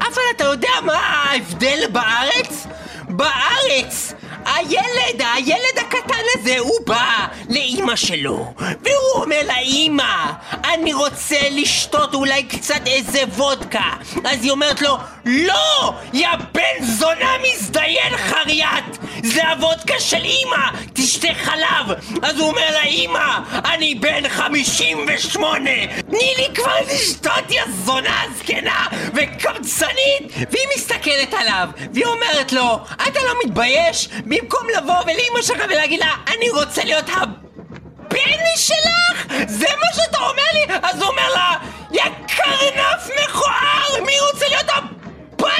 אבל 0.00 0.22
אתה 0.36 0.44
יודע 0.44 0.68
מה 0.84 0.92
ההבדל 0.94 1.78
בארץ? 1.92 2.66
בארץ! 3.08 4.14
הילד, 4.46 5.22
הילד 5.34 5.78
הקטן 5.80 6.22
הזה, 6.38 6.58
הוא 6.58 6.80
בא 6.86 7.26
לאימא 7.48 7.96
שלו, 7.96 8.54
והוא 8.58 9.22
אומר 9.22 9.40
לאימא, 9.46 10.32
אני 10.64 10.92
רוצה 10.92 11.36
לשתות 11.50 12.14
אולי 12.14 12.42
קצת 12.42 12.80
איזה 12.86 13.20
וודקה. 13.36 13.90
אז 14.24 14.42
היא 14.42 14.50
אומרת 14.50 14.82
לו, 14.82 14.96
לא! 15.24 15.94
יא 16.12 16.28
בן 16.54 16.84
זונה 16.84 17.30
מזדיין 17.42 18.16
חריית! 18.16 18.98
זה 19.22 19.48
הוודקה 19.48 20.00
של 20.00 20.24
אימא! 20.24 20.68
תשתה 20.92 21.28
חלב! 21.42 21.96
אז 22.22 22.38
הוא 22.38 22.48
אומר 22.48 22.70
לאימא, 22.72 23.38
אני 23.74 23.94
בן 23.94 24.28
58! 24.28 25.70
תני 26.08 26.34
לי 26.38 26.46
כבר 26.54 26.76
לשתות, 26.94 27.50
יא 27.50 27.62
זונה 27.84 28.22
זקנה 28.38 28.86
וקמצנית! 29.14 30.32
והיא 30.50 30.66
מסתכלת 30.76 31.34
עליו, 31.34 31.68
והיא 31.94 32.06
אומרת 32.06 32.52
לו, 32.52 32.78
אתה 32.94 33.20
לא 33.26 33.34
מתבייש? 33.44 34.08
במקום 34.24 34.66
לבוא 34.76 35.00
ולאימא 35.02 35.42
שלך 35.42 35.64
ולהגיד 35.70 36.00
לה, 36.00 36.14
אני 36.34 36.50
רוצה 36.50 36.84
להיות 36.84 37.08
הבן 37.08 38.42
שלך? 38.56 39.26
זה 39.48 39.66
מה 39.80 39.86
שאתה 39.94 40.18
אומר 40.18 40.42
לי? 40.52 40.74
אז 40.82 41.02
הוא 41.02 41.10
אומר 41.10 41.32
לה, 41.34 41.56
יא 41.92 42.02
קרנף 42.28 43.10
מכוער! 43.24 44.02
מי 44.06 44.12
רוצה 44.32 44.48
להיות 44.48 44.70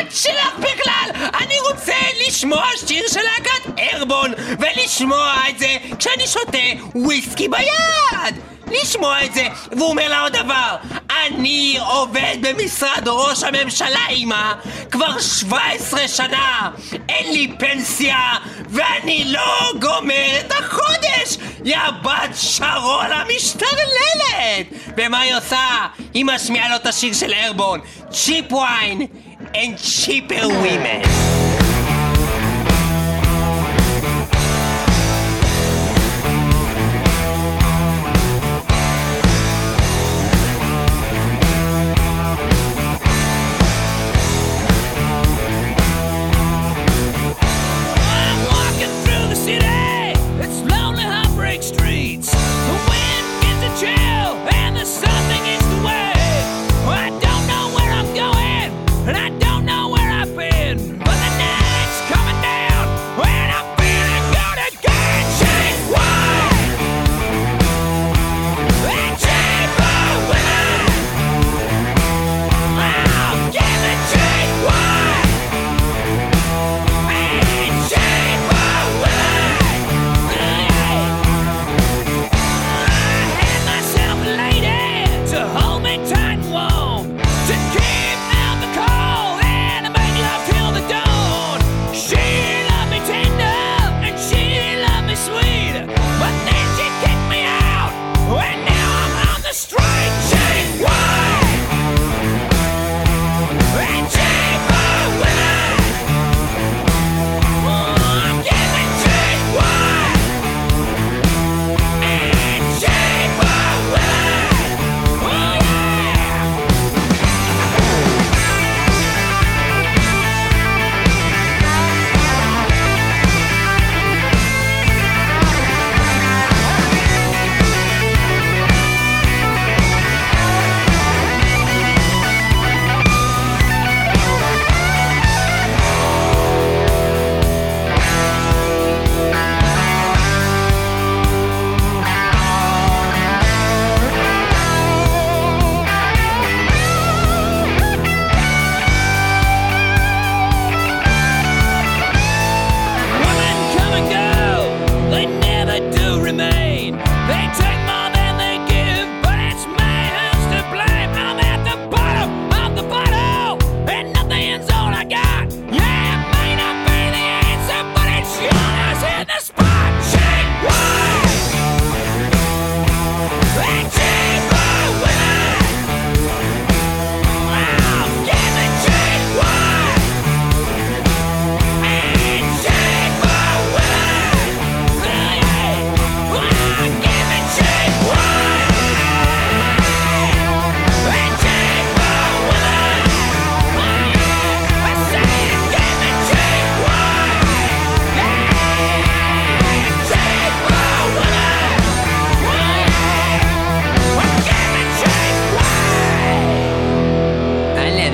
הבת 0.03 0.17
שלך 0.17 0.59
בכלל? 0.59 1.29
אני 1.41 1.55
רוצה 1.71 1.97
לשמוע 2.27 2.67
שיר 2.87 3.09
של 3.09 3.21
להקת 3.21 3.81
ארבון, 3.93 4.33
ולשמוע 4.61 5.35
את 5.51 5.59
זה 5.59 5.77
כשאני 5.99 6.27
שותה 6.27 6.59
וויסקי 6.95 7.49
ביד! 7.49 8.35
לשמוע 8.73 9.25
את 9.25 9.35
זה, 9.35 9.49
והוא 9.73 9.91
אומר 9.91 10.09
לה 10.09 10.21
עוד 10.21 10.33
דבר 10.33 10.77
אני 11.27 11.79
עובד 11.87 12.37
במשרד 12.41 13.03
ראש 13.07 13.43
הממשלה, 13.43 14.09
אמא 14.11 14.53
כבר 14.91 15.21
17 15.21 16.09
שנה 16.09 16.71
אין 17.09 17.33
לי 17.33 17.55
פנסיה 17.59 18.19
ואני 18.69 19.25
לא 19.25 19.73
גומר 19.81 20.41
את 20.41 20.53
החודש 20.53 21.37
יא 21.65 21.79
בת 22.03 22.37
שרון 22.37 23.13
המשתרללת 23.13 24.67
ומה 24.97 25.21
היא 25.21 25.37
עושה? 25.37 25.87
היא 26.15 26.25
משמיעה 26.25 26.69
לו 26.69 26.77
את 26.77 26.87
השיר 26.87 27.13
של 27.13 27.33
ארבון 27.33 27.81
צ'יפ 28.11 28.53
ויין 28.53 29.07
and 29.55 29.79
cheaper 29.79 30.49
women 30.49 31.03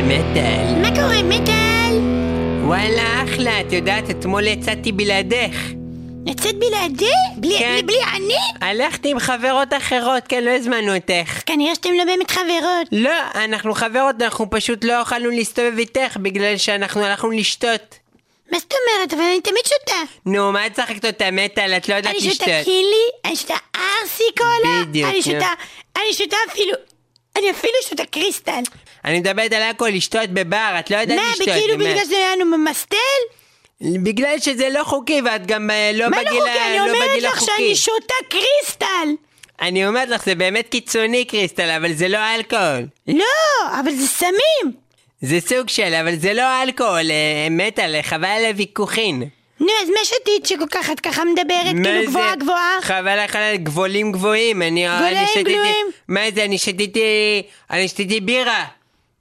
מטאל. 0.09 0.83
מה 0.83 0.91
קורה, 0.91 1.23
מטאל? 1.23 1.99
וואלה, 2.65 3.25
אחלה, 3.25 3.61
את 3.61 3.73
יודעת, 3.73 4.11
אתמול 4.11 4.47
יצאתי 4.47 4.93
בלעדך. 4.93 5.57
יצאת 6.27 6.55
בלעדי? 6.59 7.05
בלי, 7.37 7.59
כן. 7.59 7.73
בלי, 7.73 7.83
בלי 7.83 7.97
אני? 8.17 8.35
הלכתי 8.61 9.11
עם 9.11 9.19
חברות 9.19 9.69
אחרות, 9.77 10.23
כן, 10.29 10.45
לא 10.45 10.51
הזמנו 10.51 10.95
אותך. 10.95 11.43
כנראה 11.47 11.75
שאתם 11.75 11.93
לא 11.93 12.05
באמת 12.05 12.31
חברות. 12.31 12.89
לא, 12.93 13.11
אנחנו 13.35 13.75
חברות, 13.75 14.23
אנחנו 14.23 14.51
פשוט 14.51 14.85
לא 14.85 14.93
יכולנו 14.93 15.31
להסתובב 15.31 15.79
איתך 15.79 16.17
בגלל 16.23 16.57
שאנחנו 16.57 17.05
הלכנו 17.05 17.31
לשתות. 17.31 17.99
מה 18.53 18.59
זאת 18.59 18.73
אומרת? 18.73 19.15
אבל 19.15 19.23
אני 19.23 19.41
תמיד 19.41 19.63
שותה. 19.65 20.01
נו, 20.27 20.53
מה 20.53 20.67
את 20.67 20.73
צחקת 20.73 21.05
אותה 21.05 21.31
מטאל? 21.33 21.73
את 21.77 21.89
לא 21.89 21.95
יודעת 21.95 22.15
לשתות. 22.17 22.49
אני 22.49 22.55
שותה 22.57 22.65
קילי, 22.65 23.05
אני 23.25 23.37
שותה 23.37 23.57
ארסי 23.77 24.25
קולה. 24.39 24.85
בדיוק, 24.85 25.11
אני 25.11 25.23
שותה, 25.23 25.53
אני 25.97 26.13
שותה 26.13 26.37
אפילו, 26.53 26.73
אני 27.37 27.51
אפילו 27.51 27.75
שותה 27.89 28.05
קריסטל. 28.05 28.63
אני 29.05 29.21
מדברת 29.21 29.53
על 29.53 29.63
הכל, 29.63 29.89
לשתות 29.89 30.31
בבר, 30.31 30.77
את 30.79 30.91
לא 30.91 30.97
יודעת 30.97 31.19
מה, 31.19 31.31
לשתות. 31.31 31.49
מה? 31.79 31.85
בגלל 31.85 32.05
זה 32.05 32.17
היה 32.17 32.37
לנו 32.37 32.57
ממסטל? 32.59 32.97
בגלל 33.81 34.39
שזה 34.41 34.69
לא 34.69 34.85
חוקי 34.85 35.21
ואת 35.25 35.47
גם 35.47 35.71
אה, 35.71 35.91
לא 35.95 36.09
מה 36.09 36.17
לא 36.23 36.29
בגיל 36.31 36.41
חוקי? 36.41 36.51
ה- 36.51 36.67
אני 36.69 36.77
לא 36.79 36.95
אומרת 36.95 37.11
בגיל 37.11 37.27
לך 37.29 37.37
החוקי. 37.37 37.53
שאני 37.57 37.77
שותה 37.77 38.15
קריסטל. 38.29 39.09
אני 39.61 39.87
אומרת 39.87 40.09
לך, 40.09 40.25
זה 40.25 40.35
באמת 40.35 40.69
קיצוני 40.69 41.25
קריסטל, 41.25 41.71
אבל 41.71 41.93
זה 41.93 42.09
לא 42.09 42.19
אלכוהול. 42.35 42.87
לא, 43.09 43.25
אבל 43.81 43.91
זה 43.93 44.07
סמים. 44.07 44.73
זה 45.23 45.39
סוג 45.41 45.69
של, 45.69 45.95
אבל 45.95 46.17
זה 46.17 46.35
לא 46.35 46.63
אלכוהול, 46.63 47.11
אה, 47.11 47.47
מטאל, 47.51 48.03
חבל 48.03 48.25
על 48.29 48.45
הוויכוחין. 48.45 49.23
נו, 49.61 49.67
אז 49.83 49.89
מה 49.89 50.05
שתית 50.05 50.47
שכל 50.47 50.67
כך 50.71 50.91
את 50.91 51.01
ככה 51.01 51.25
מדברת, 51.25 51.75
מה 51.75 51.85
כאילו? 51.85 52.07
גבוהה 52.11 52.37
גבוהה? 52.37 52.79
חבל 52.83 53.25
לך 53.25 53.37
על 53.37 53.57
גבולים 53.57 54.13
גבוהים, 54.13 54.63
אני 54.63 54.87
גבולים 54.97 55.17
אני. 55.37 55.43
גבוהים? 55.43 55.87
מה 56.09 56.21
זה, 56.35 56.45
אני 56.45 56.59
שתיתי... 56.59 57.43
אני 57.71 57.89
שתיתי 57.89 58.21
בירה. 58.21 58.65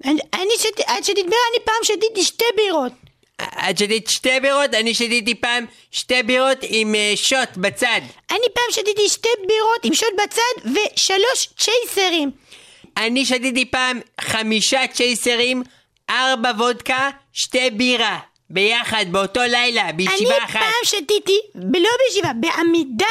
אני 0.05 0.19
אני 0.33 0.53
את 0.97 1.05
שתית 1.05 1.25
בירה, 1.25 1.41
אני 1.51 1.65
פעם 1.65 1.83
שתיתי 1.83 2.23
שתי 2.23 2.45
בירות. 2.55 2.91
את 3.41 3.77
שתית 3.77 4.07
שתי 4.07 4.39
בירות, 4.41 4.73
אני 4.73 4.93
שתיתי 4.93 5.35
פעם 5.35 5.65
שתי 5.91 6.23
בירות 6.23 6.57
עם 6.61 6.95
אה, 6.95 7.13
שוט 7.15 7.57
בצד. 7.57 8.01
אני 8.31 8.45
פעם 8.53 8.71
שתיתי 8.71 9.09
שתי 9.09 9.29
בירות 9.47 9.83
עם 9.83 9.93
שוט 9.93 10.13
בצד 10.23 10.71
ושלוש 10.71 11.49
צ'ייסרים. 11.57 12.31
אני 12.97 13.25
שתיתי 13.25 13.65
פעם 13.65 13.99
חמישה 14.21 14.87
צ'ייסרים, 14.93 15.63
ארבע 16.09 16.51
וודקה, 16.57 17.09
שתי 17.33 17.69
בירה. 17.69 18.19
ביחד, 18.49 19.05
באותו 19.11 19.39
לילה, 19.39 19.91
בישיבה 19.91 20.37
אני 20.37 20.45
אחת. 20.45 20.59
פעם 20.59 20.83
שתיתי, 20.83 21.39
לא 21.55 21.89
בישיבה, 22.05 22.31
בעמידה. 22.33 23.05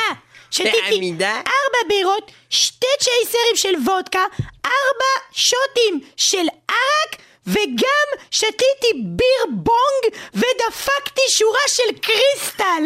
שתיתי 0.57 0.91
בעמידה? 0.91 1.35
ארבע 1.35 1.89
בירות, 1.89 2.31
שתי 2.51 2.87
צ'ייסרים 3.01 3.57
של 3.57 3.75
וודקה, 3.91 4.25
ארבע 4.65 5.13
שוטים 5.33 6.01
של 6.17 6.47
ערק, 6.69 7.17
וגם 7.47 8.07
שתיתי 8.31 8.93
ביר 9.05 9.47
בונג 9.51 10.21
ודפקתי 10.35 11.21
שורה 11.39 11.61
של 11.69 11.99
קריסטל. 12.01 12.83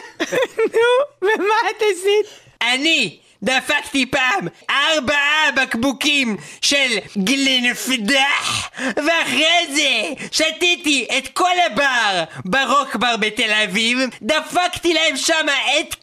נו, 0.74 1.28
ומה 1.28 1.70
את 1.70 1.82
עשית? 1.82 2.26
אני 2.62 3.18
דפקתי 3.42 4.06
פעם 4.06 4.48
ארבעה 4.70 5.50
בקבוקים 5.56 6.36
של 6.60 6.98
גלנפדח 7.18 8.70
ואחרי 8.78 9.66
זה 9.74 10.22
שתיתי 10.32 11.06
את 11.18 11.28
כל 11.28 11.54
הבר 11.66 12.24
ברוק 12.44 12.96
בר 12.96 13.16
בתל 13.16 13.50
אביב 13.64 13.98
דפקתי 14.22 14.94
להם 14.94 15.16
שמה 15.16 15.52
את 15.80 16.01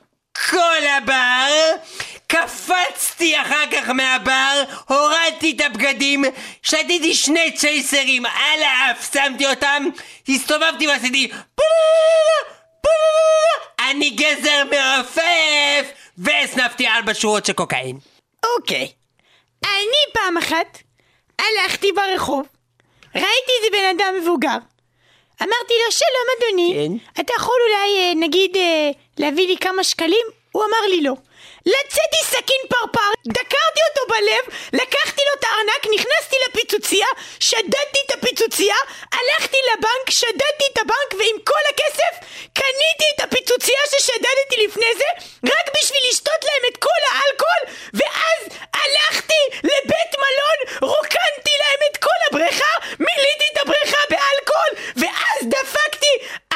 כל 0.49 0.87
הבר 0.97 1.75
קפצתי 2.27 3.41
אחר 3.41 3.63
כך 3.71 3.89
מהבר, 3.89 4.63
הורדתי 4.87 5.51
את 5.51 5.61
הבגדים, 5.61 6.25
שתיתי 6.63 7.13
שני 7.13 7.51
צ'ייסרים 7.51 8.25
על 8.25 8.63
האף, 8.63 9.13
שמתי 9.13 9.47
אותם, 9.47 9.83
הסתובבתי 10.29 10.87
ועשיתי 10.87 11.31
אני 13.89 14.09
גזר 14.09 14.63
מרופף, 14.63 15.91
והסנפתי 16.17 16.87
ארבע 16.87 17.13
שורות 17.13 17.45
של 17.45 17.53
קוקאין. 17.53 17.97
אוקיי. 18.55 18.91
אני 19.63 20.13
פעם 20.13 20.37
אחת 20.37 20.77
הלכתי 21.39 21.91
ברחוב, 21.91 22.47
ראיתי 23.15 23.51
איזה 23.57 23.67
בן 23.71 23.95
אדם 23.95 24.13
מבוגר. 24.21 24.57
אמרתי 25.41 25.73
לו, 25.85 25.91
שלום 25.91 26.27
אדוני, 26.37 26.73
כן. 26.75 27.21
אתה 27.21 27.33
יכול 27.37 27.55
אולי, 27.67 27.99
אה, 27.99 28.13
נגיד, 28.15 28.57
אה, 28.57 28.91
להביא 29.19 29.47
לי 29.47 29.57
כמה 29.57 29.83
שקלים? 29.83 30.25
הוא 30.51 30.63
אמר 30.63 30.83
לי 30.89 31.01
לא. 31.01 31.13
לצאתי 31.65 32.19
סכין 32.23 32.63
פרפר, 32.69 33.11
דקרתי 33.27 33.81
אותו 33.89 34.01
בלב, 34.13 34.43
לקחתי 34.81 35.21
לו 35.27 35.33
את 35.39 35.43
הארנק, 35.43 35.83
נכנסתי 35.95 36.35
לפיצוצייה, 36.47 37.07
שדדתי 37.39 37.99
את 38.05 38.11
הפיצוצייה, 38.11 38.75
הלכתי 39.11 39.57
לבנק, 39.69 40.09
שדדתי 40.09 40.65
את 40.73 40.77
הבנק, 40.77 41.09
ועם 41.19 41.37
כל 41.43 41.63
הכסף 41.69 42.13
קניתי 42.53 43.07
את 43.15 43.19
הפיצוצייה 43.23 43.81
ששדדתי 43.91 44.55
לפני 44.67 44.91
זה, 44.97 45.09
רק 45.51 45.65
בשביל 45.75 46.01
לשתות 46.09 46.41
להם 46.43 46.63
את 46.71 46.77
כל 46.77 47.01
האלכוהול, 47.11 47.63
ואז 47.93 48.39
הלכתי 48.73 49.41
לבית 49.63 50.13
מלון, 50.23 50.89
רוקנתי 50.91 51.55
להם 51.61 51.81
את 51.91 51.97
כל 51.97 52.19
הבריכה, 52.27 52.73
מילאתי 52.99 53.45
את 53.53 53.57
הבריכה 53.61 54.01
באלכוהול, 54.09 54.73
ואז 54.95 55.39
דפקתי 55.49 56.13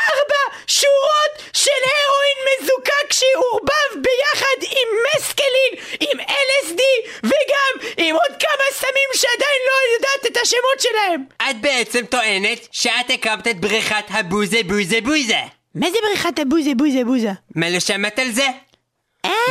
ארבע 0.10 0.58
שורות 0.68 1.34
של 1.54 1.82
הרואין 1.84 2.38
מזוקק 2.48 3.14
שעורבב 3.14 4.02
ביחד 4.02 4.58
עם 4.62 4.88
מסקלין, 5.16 6.00
עם 6.00 6.20
LSD, 6.20 6.82
וגם 7.24 7.88
עם 7.98 8.16
עוד 8.16 8.32
כמה 8.40 8.66
סמים 8.74 9.10
שעדיין 9.14 9.62
לא 9.68 9.94
יודעת 9.96 10.32
את 10.32 10.38
השמות 10.44 10.80
שלהם. 10.80 11.24
את 11.50 11.62
בעצם 11.62 12.06
טוענת 12.06 12.68
שאת 12.72 13.10
הקמת 13.14 13.48
את 13.48 13.60
בריכת 13.60 14.06
הבוזה 14.10 14.60
בוזה 14.68 15.02
בוזה. 15.02 15.40
מה 15.76 15.92
זה 15.92 15.98
בריכת 16.08 16.40
הבוזה 16.40 16.72
בוזה 16.78 17.04
בוזה? 17.06 17.32
מה 17.56 17.70
לא 17.70 17.80
שמעת 17.80 18.20
על 18.20 18.32
זה? 18.32 18.48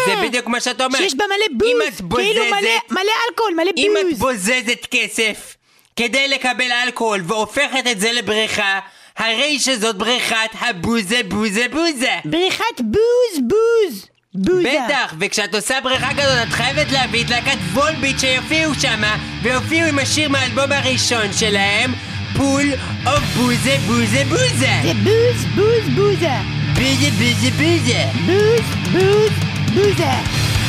זה 0.06 0.14
בדיוק 0.22 0.46
מה 0.46 0.60
שאת 0.60 0.80
אומרת. 0.80 1.02
שיש 1.02 1.14
בה 1.14 1.24
מלא 1.26 1.46
בוז, 1.58 2.00
כאילו 2.16 2.44
מלא, 2.44 2.70
מלא 2.90 3.12
אלכוהול, 3.30 3.54
מלא 3.54 3.70
אם 3.76 3.94
את 4.00 4.04
בוז. 4.04 4.18
בוזזת 4.18 4.86
כסף 4.90 5.56
כדי 5.96 6.28
לקבל 6.28 6.72
אלכוהול 6.72 7.20
והופכת 7.26 7.86
את 7.90 8.00
זה 8.00 8.12
לבריכה, 8.12 8.80
הרי 9.18 9.58
שזאת 9.58 9.96
בריכת 9.96 10.50
הבוזה 10.60 11.20
בוזה 11.28 11.66
בוזה. 11.70 12.18
בריכת 12.24 12.80
בוז 12.80 13.48
בוז. 13.48 14.06
בוזה. 14.34 14.78
בטח, 14.86 15.14
וכשאת 15.18 15.54
עושה 15.54 15.74
בריכה 15.82 16.10
כזאת 16.14 16.48
את 16.48 16.52
חייבת 16.52 16.92
להביא 16.92 17.24
את 17.24 17.30
להקת 17.30 17.58
וולביט 17.72 18.18
שיופיעו 18.18 18.74
שמה 18.74 19.16
ויופיעו 19.42 19.88
עם 19.88 19.98
השיר 19.98 20.28
מהאלבום 20.28 20.72
הראשון 20.72 21.32
שלהם 21.32 21.92
פול 22.36 22.64
או 23.06 23.12
בוזה 23.36 23.76
בוזה 23.86 24.24
בוזה 24.28 24.72
זה 24.82 24.92
בוז 25.04 25.44
בוז 25.54 25.94
בוזה. 25.94 26.28
בוזה 26.74 27.10
בוזה 27.18 27.50
בוזה 27.50 28.04
בוז 28.26 28.92
בוז 28.92 29.32
בוזה. 29.74 30.61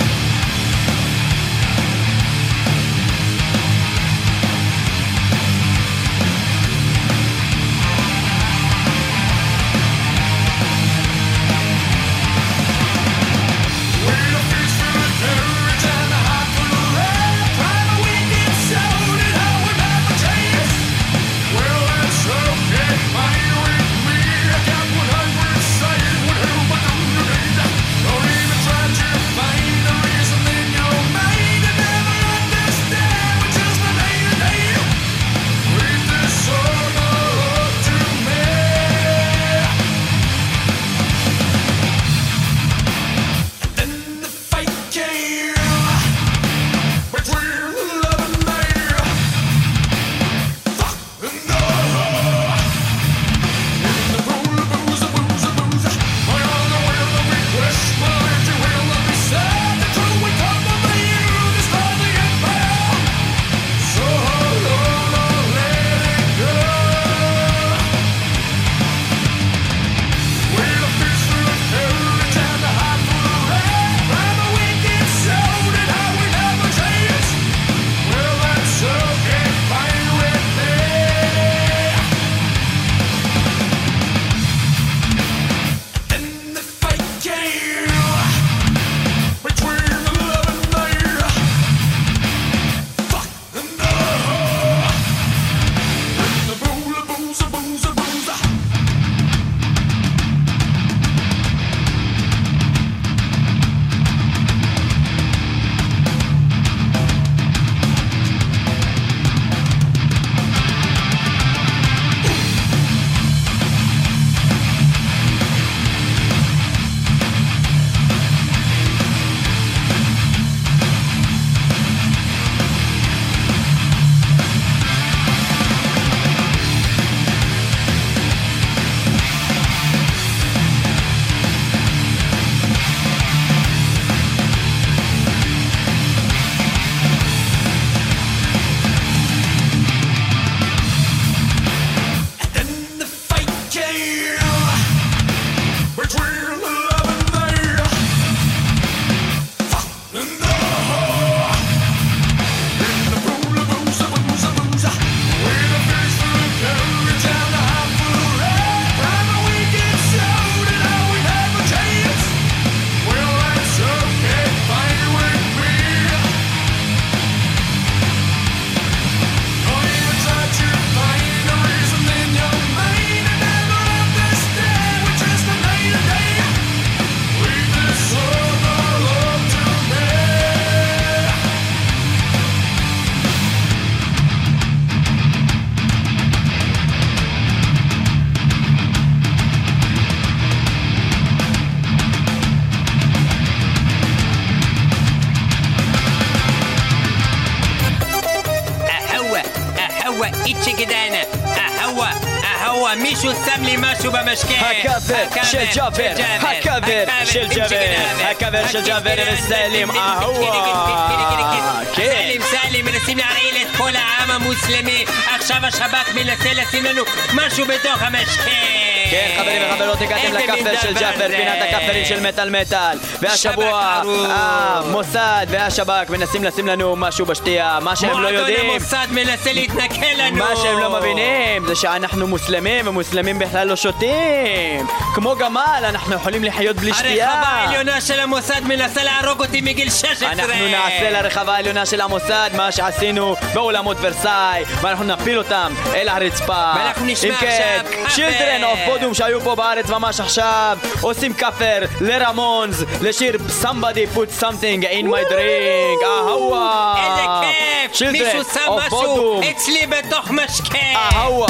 הכבר 205.14 205.44
של 205.44 205.66
ג'אבר, 205.76 206.14
הכבר 206.40 207.26
של 207.26 207.48
ג'אבר, 207.48 207.96
הכבר 208.32 208.68
של 208.68 208.86
ג'אבר 208.86 209.14
וסלים, 209.34 209.92
אהווה. 209.92 211.64
סלים 211.96 212.42
סלים 212.42 212.86
מנסים 212.86 213.18
להרעיל 213.18 213.56
את 213.62 213.78
כל 213.78 213.96
העם 213.96 214.32
המוסלמי 214.32 215.06
עכשיו 215.36 215.58
השב"כ 215.64 216.16
מנסה 216.16 216.54
לשים 216.54 216.84
לנו 216.84 217.04
משהו 217.34 217.66
בתוך 217.66 218.02
המשקה 218.02 219.03
כן, 219.14 219.36
חברים 219.38 219.62
וחברות, 219.70 220.02
הגעתם 220.02 220.34
לכפר 220.34 220.82
של 220.82 220.94
ג'אפר? 220.94 221.28
פינת 221.28 221.58
הכפרים 221.62 222.06
של 222.06 222.28
מטאל 222.28 222.50
מטאל. 222.50 222.98
והשבוע, 223.22 223.66
שב"כ 223.66 224.04
ארור. 224.04 224.26
המוסד 224.30 225.48
והשב"כ 225.50 226.10
מנסים 226.10 226.44
לשים 226.44 226.68
לנו 226.68 226.96
משהו 226.96 227.26
בשתייה, 227.26 227.80
מה 227.82 227.96
שהם 227.96 228.10
לא 228.10 228.18
מועדון 228.20 228.40
יודעים. 228.40 228.70
המוסד 228.70 229.08
מנסה 229.12 229.54
להתנכל 229.54 230.06
לנו 230.18 230.38
מה 230.38 230.56
שהם 230.56 230.80
לא 230.80 231.00
מבינים 231.00 231.66
זה 231.68 231.76
שאנחנו 231.76 232.28
מוסלמים 232.28 232.88
ומוסלמים 232.88 233.40
בכלל 233.40 233.68
לא 233.68 233.76
שותים 233.76 234.88
כמו 235.16 235.36
גמל 235.36 235.84
אנחנו 235.90 236.16
יכולים 236.16 236.44
לחיות 236.44 236.76
בלי 236.76 236.92
הרחבה 236.92 237.10
שתייה 237.10 237.32
העליונה 237.32 238.02
של 238.02 238.20
המוסד 238.20 238.62
מנסה 238.64 239.04
להרוג 239.04 239.42
אותי 239.42 239.62
מגיל 239.62 239.90
16 239.90 240.32
אנחנו 240.32 240.68
נעשה 240.68 241.10
לרחבה 241.10 241.56
העליונה 241.56 241.86
של 241.86 242.02
המוסד 242.02 242.50
מה 242.56 242.72
שעשינו 242.72 243.36
באולמות 243.54 243.98
ורסאי 244.02 244.64
ואנחנו 244.82 245.06
נפיל 245.06 245.38
אותם 245.38 245.74
אל 245.96 246.10
הרצפה 246.10 246.74
ואנחנו 246.76 247.06
נשמע 247.06 247.36
כן, 247.36 247.82
עכשיו 248.06 248.30
children 248.30 248.62
of 248.64 248.90
בודום 249.04 249.14
שהיו 249.14 249.42
פה 249.42 249.56
בארץ 249.56 249.90
ממש 249.90 250.20
עכשיו 250.20 250.78
עושים 251.02 251.34
כאפר 251.34 251.86
לרמונס 252.02 252.84
לשיר 253.02 253.38
somebody 253.62 254.16
put 254.16 254.42
something 254.42 254.84
in 254.84 255.06
my 255.06 255.32
drink. 255.32 256.06
אהווה 256.06 256.96
איזה 256.98 257.26
כיף! 257.42 258.12
מישהו 258.12 258.44
שם 258.54 258.72
משהו. 258.86 259.42
אצלי 259.52 259.88
בתוך 259.88 260.32
משקה. 260.32 260.78
אהווה 260.96 261.48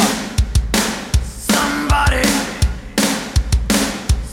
Somebody, 1.51 2.28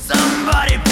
somebody 0.09 0.90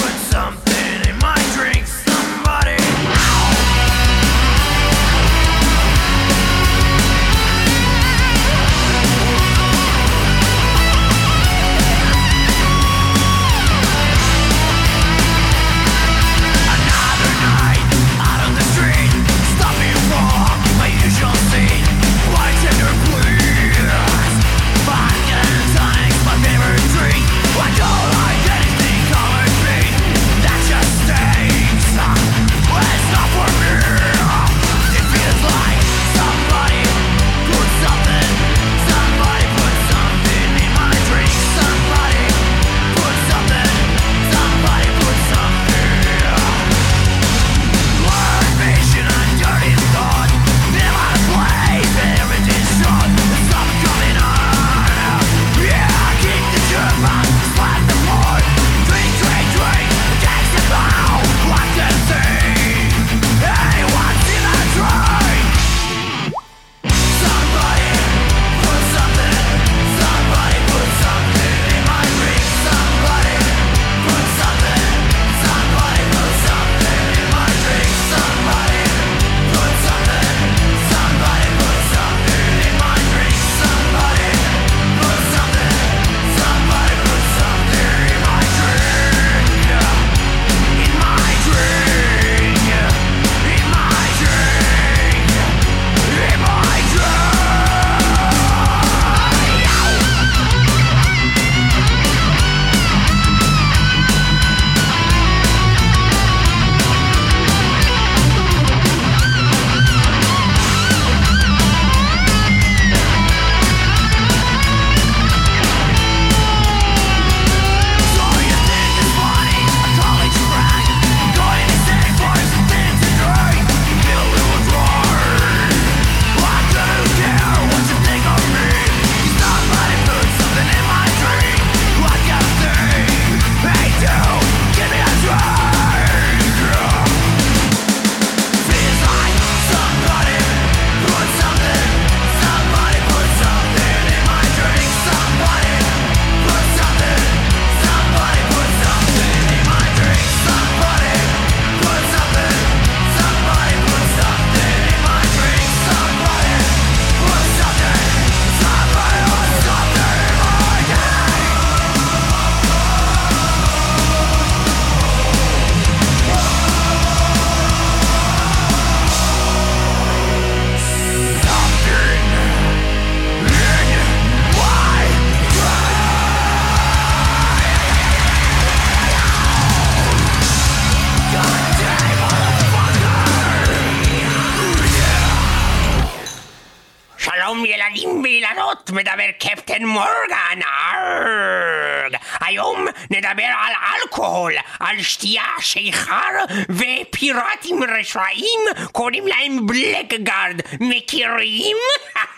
שתייה 195.09 195.43
שיכר 195.61 196.45
ופיראטים 196.69 197.81
רשעים, 197.99 198.61
קוראים 198.93 199.27
להם 199.27 199.67
בלקגארד, 199.67 200.61
מכירים? 200.81 201.77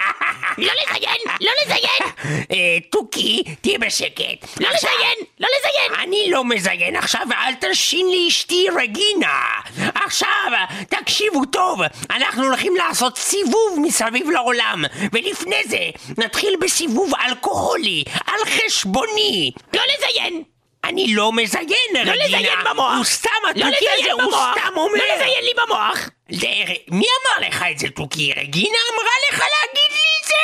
לא 0.59 0.73
לזיין! 0.73 1.21
לא 1.41 1.51
לזיין! 1.65 2.13
אה, 2.53 2.79
תוכי, 2.91 3.43
תהיה 3.61 3.79
בשקט. 3.79 4.61
לא 4.61 4.69
לזיין! 4.69 5.19
לא 5.41 5.49
לזיין! 5.59 6.01
אני 6.03 6.31
לא 6.31 6.45
מזיין 6.45 6.97
עכשיו, 6.97 7.21
ואל 7.31 7.55
תלשין 7.55 8.11
לי 8.11 8.29
אשתי 8.29 8.67
רגינה. 8.77 9.43
עכשיו, 9.95 10.29
תקשיבו 10.89 11.45
טוב, 11.45 11.81
אנחנו 12.11 12.45
הולכים 12.45 12.77
לעשות 12.77 13.19
סיבוב 13.19 13.79
מסביב 13.83 14.31
לעולם, 14.31 14.85
ולפני 15.13 15.63
זה 15.67 15.91
נתחיל 16.19 16.55
בסיבוב 16.61 17.13
אלכוהולי, 17.27 18.05
על 18.27 18.41
חשבוני. 18.45 19.51
לא 19.75 19.83
לזיין! 19.83 20.43
אני 20.85 21.15
לא 21.15 21.33
מזיין, 21.33 21.67
לא 21.95 21.99
רגינה. 22.01 22.27
לזיין 22.27 22.59
במוח! 22.71 22.97
הוא 22.97 23.05
סתם, 23.05 23.29
לא 23.57 23.67
התוכי 23.67 23.85
הזה, 23.99 24.13
הוא! 24.13 24.33
סתם 24.33 24.77
אומר. 24.77 24.99
לא 24.99 25.15
לזיין 25.15 25.45
לי 25.45 25.51
במוח! 25.65 26.09
מי 26.89 27.07
אמר 27.07 27.49
לך 27.49 27.65
את 27.71 27.79
זה, 27.79 27.91
תוכי? 27.91 28.33
רגינה 28.33 28.79
אמרה 28.95 29.13
לך 29.33 29.39
להגיד 29.39 29.91
לי 29.91 30.05
את 30.21 30.27
זה? 30.27 30.35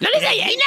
לא 0.00 0.10
לזיין! 0.16 0.58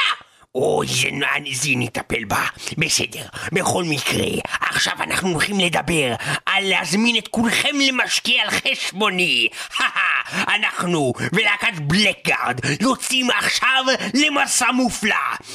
אוי, 0.54 0.86
זה, 0.86 1.08
זה 1.52 1.68
נטפל 1.76 2.24
בה. 2.24 2.44
בסדר. 2.78 3.22
בכל 3.52 3.84
מקרה, 3.84 4.26
עכשיו 4.60 4.92
אנחנו 5.00 5.28
הולכים 5.28 5.60
לדבר 5.60 6.14
על 6.46 6.64
להזמין 6.64 7.16
את 7.16 7.28
כולכם 7.28 7.76
למשקיע 7.88 8.42
על 8.42 8.50
חשבוני. 8.50 9.48
אנחנו 10.32 11.12
ולהקת 11.32 11.78
בלקגארד 11.78 12.60
יוצאים 12.80 13.30
עכשיו 13.30 13.84
למסע 14.14 14.70
מופלא. 14.72 15.14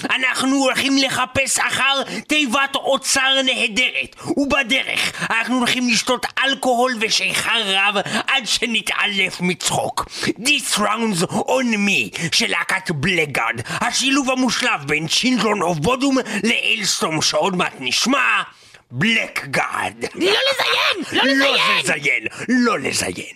אנחנו 0.09 0.55
הולכים 0.55 0.97
לחפש 0.97 1.59
אחר 1.59 2.03
תיבת 2.27 2.75
אוצר 2.75 3.41
נהדרת, 3.45 4.15
ובדרך 4.37 5.29
אנחנו 5.29 5.57
הולכים 5.57 5.89
לשתות 5.89 6.25
אלכוהול 6.45 6.97
ושיכר 7.01 7.61
רב 7.65 7.95
עד 8.27 8.45
שנתעלף 8.45 9.41
מצחוק. 9.41 10.05
This 10.27 10.77
round's 10.77 11.23
on 11.31 11.75
me 11.87 12.19
של 12.31 12.47
להקת 12.47 12.91
Blackguard, 12.91 13.61
השילוב 13.67 14.29
המושלם 14.29 14.88
בין 14.89 15.07
Children 15.07 15.61
of 15.61 15.77
Bodom 15.77 16.17
ל 16.43 16.52
Alestorm 16.52 17.21
שעוד 17.21 17.55
מעט 17.55 17.73
נשמע 17.79 18.41
Blackguard. 18.91 19.93
לא 20.15 20.31
לזיין! 20.31 21.03
לא 21.11 21.23
לא 22.49 22.79
לזיין! 22.79 22.79
לזיין, 22.79 23.35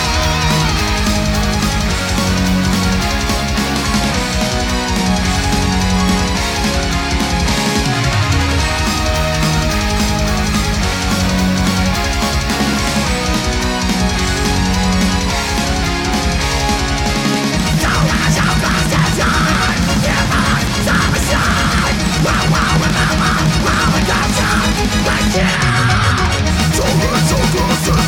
לא 26.81 26.87
לזיין. 26.87 28.01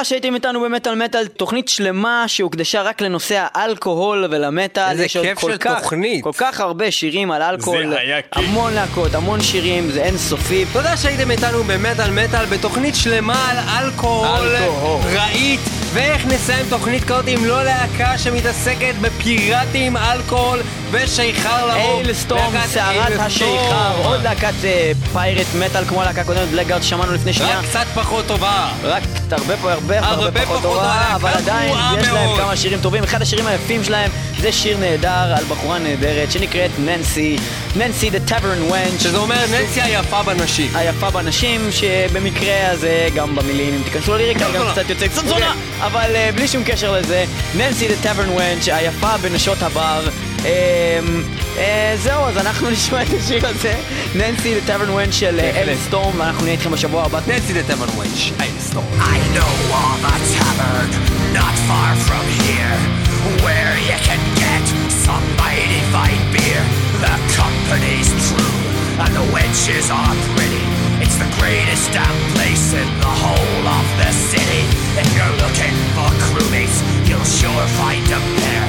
תודה 0.00 0.08
שהייתם 0.08 0.34
איתנו 0.34 0.60
במטאל 0.60 0.94
מטאל, 1.04 1.26
תוכנית 1.26 1.68
שלמה 1.68 2.24
שהוקדשה 2.26 2.82
רק 2.82 3.00
לנושא 3.00 3.46
האלכוהול 3.54 4.24
ולמטאל. 4.30 4.90
איזה 4.90 5.06
כיף 5.08 5.40
של 5.40 5.56
כך- 5.56 5.78
תוכנית. 5.82 6.24
כל 6.24 6.30
כך 6.36 6.60
הרבה 6.60 6.90
שירים 6.90 7.30
על 7.30 7.42
אלכוהול, 7.42 7.88
זה 7.88 7.98
היה 8.00 8.22
כיף. 8.22 8.44
המון 8.48 8.72
להקות, 8.72 9.14
המון 9.14 9.40
שירים, 9.40 9.90
זה 9.90 10.02
אינסופי. 10.02 10.64
תודה 10.72 10.96
שהייתם 10.96 11.30
איתנו 11.30 11.64
במטאל 11.64 12.10
מטאל 12.10 12.46
בתוכנית 12.46 12.94
שלמה 12.94 13.50
על 13.50 13.56
אלכוהול 13.84 14.48
אלכוהול. 14.56 15.00
רהיט 15.16 15.60
ואיך 15.92 16.26
נסיים 16.26 16.66
תוכנית 16.68 17.04
כזאת 17.04 17.28
אם 17.28 17.44
לא 17.44 17.64
להקה 17.64 18.18
שמתעסקת 18.18 18.94
בפיראטים, 19.00 19.96
אלכוהול 19.96 20.58
ושיכר 20.90 21.66
לרוב. 21.66 22.00
איילסטורם, 22.00 22.54
להקת 22.54 22.68
סערת. 22.68 23.20
השיכר, 23.20 23.92
עוד 24.04 24.22
להקת 24.22 24.64
אה, 24.64 24.92
פיירט 25.12 25.46
מטאל 25.58 25.84
כמו 25.84 26.02
הלהקה 26.02 26.20
הקודמת, 26.20 26.48
בלגארד 26.48 26.82
ששמענו 26.82 27.12
לפני 27.12 27.32
שנייה. 27.32 27.58
רק 27.58 27.64
קצת 27.64 27.86
פחות 27.94 28.26
טובה. 28.26 28.68
רק 28.82 29.02
הרבה 29.30 29.56
פה 29.56 29.72
הרבה 29.72 30.00
הרבה 30.00 30.44
פחות 30.44 30.62
טובה, 30.62 31.14
אבל 31.14 31.30
עדיין 31.30 31.74
יש 31.98 32.08
להם. 32.08 32.36
כמה 32.36 32.56
שירים 32.56 32.78
טובים. 32.80 33.04
אחד 33.04 33.22
השירים 33.22 33.46
היפים 33.46 33.84
שלהם 33.84 34.10
זה 34.40 34.52
שיר 34.52 34.78
נהדר 34.78 35.34
על 35.36 35.44
בחורה 35.44 35.78
נהדרת 35.78 36.32
שנקראת 36.32 36.70
ננסי, 36.78 37.36
Nancy 37.76 38.10
the 38.10 38.30
Tavern 38.30 38.72
Wench. 38.72 39.02
שזה 39.02 39.18
אומר 39.18 39.36
ננסי 39.50 39.80
היפה 39.80 40.22
בנשים. 40.22 40.70
היפה 40.74 41.10
בנשים, 41.10 41.68
שבמקרה 41.72 42.70
הזה 42.70 43.08
גם 43.14 43.34
במילים, 43.34 43.74
אם 43.74 43.82
תיכנסו 43.82 44.14
לליריקה, 44.14 44.44
גם 44.44 44.52
זונה. 44.52 44.72
קצת 44.72 44.90
יוצא 44.90 45.08
קצת 45.08 45.26
זונה, 45.26 45.54
אבל 45.79 46.15
אה, 46.15 46.29
בלי 46.35 46.47
שום 46.47 46.63
קשר 46.63 46.91
לזה, 46.91 47.25
ננסי 47.55 47.87
the 47.87 48.05
tavern 48.05 48.37
wench, 48.39 48.73
היפה 48.73 49.17
בנשות 49.17 49.61
הבר. 49.61 50.07
אה, 50.45 50.99
אה, 51.57 51.93
זהו, 52.03 52.25
אז 52.25 52.37
אנחנו 52.37 52.69
נשמע 52.69 53.01
את 53.01 53.07
השיר 53.19 53.47
הזה, 53.47 53.75
ננסי 54.15 54.55
the 54.55 54.69
tavern 54.69 54.89
wench 54.89 55.11
של 55.11 55.39
אה, 55.39 55.49
אל 55.61 55.75
סטורם, 55.87 56.19
ואנחנו 56.19 56.43
נהיה 56.43 56.53
איתכם 56.53 56.71
בשבוע 56.71 57.03
הבא. 57.05 57.19
ננסי 57.27 57.53
דה 57.53 57.63
טבן 57.63 57.89
ווינץ', 57.95 58.31
איילסטורם. 58.39 58.85
I 58.99 59.17
know 59.35 59.53
of 59.85 59.99
a 60.13 60.17
tavern 60.37 60.89
not 61.39 61.55
far 61.67 61.91
from 62.07 62.25
here 62.45 62.75
where 63.45 63.73
you 63.89 63.97
can 64.07 64.21
get 64.43 64.63
some 65.05 65.25
mighty 65.41 65.81
fine 65.93 66.23
beer. 66.33 66.63
The 67.05 67.15
company's 67.41 68.09
true 68.27 68.55
and 69.03 69.11
the 69.19 69.25
wenches 69.35 69.87
are 69.99 70.15
pretty. 70.35 70.65
It's 71.03 71.17
the 71.23 71.29
greatest 71.39 71.85
damn 71.95 72.19
place 72.33 72.67
in 72.81 72.89
the 73.05 73.13
whole 73.23 73.63
of 73.79 73.85
the 74.01 74.11
city. 74.31 74.63
If 75.01 75.07
you're 75.15 75.35
looking 75.43 75.58
you'll 77.20 77.52
sure 77.52 77.66
find 77.76 78.04
them 78.06 78.24
there. 78.40 78.68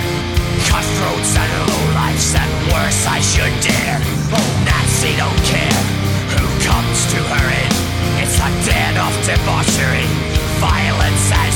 Cutthroats 0.67 1.35
and 1.39 1.51
lowlifes 1.71 2.35
and 2.35 2.51
worse 2.71 3.07
I 3.07 3.19
should 3.21 3.55
dare. 3.63 3.99
Oh, 4.35 4.49
Nancy 4.67 5.15
don't 5.15 5.41
care 5.47 5.79
who 6.35 6.43
comes 6.59 6.99
to 7.15 7.19
her 7.31 7.47
inn. 7.47 7.73
It's 8.19 8.35
a 8.43 8.51
den 8.67 8.97
of 8.99 9.13
debauchery, 9.23 10.07
violence 10.59 11.31
and 11.31 11.50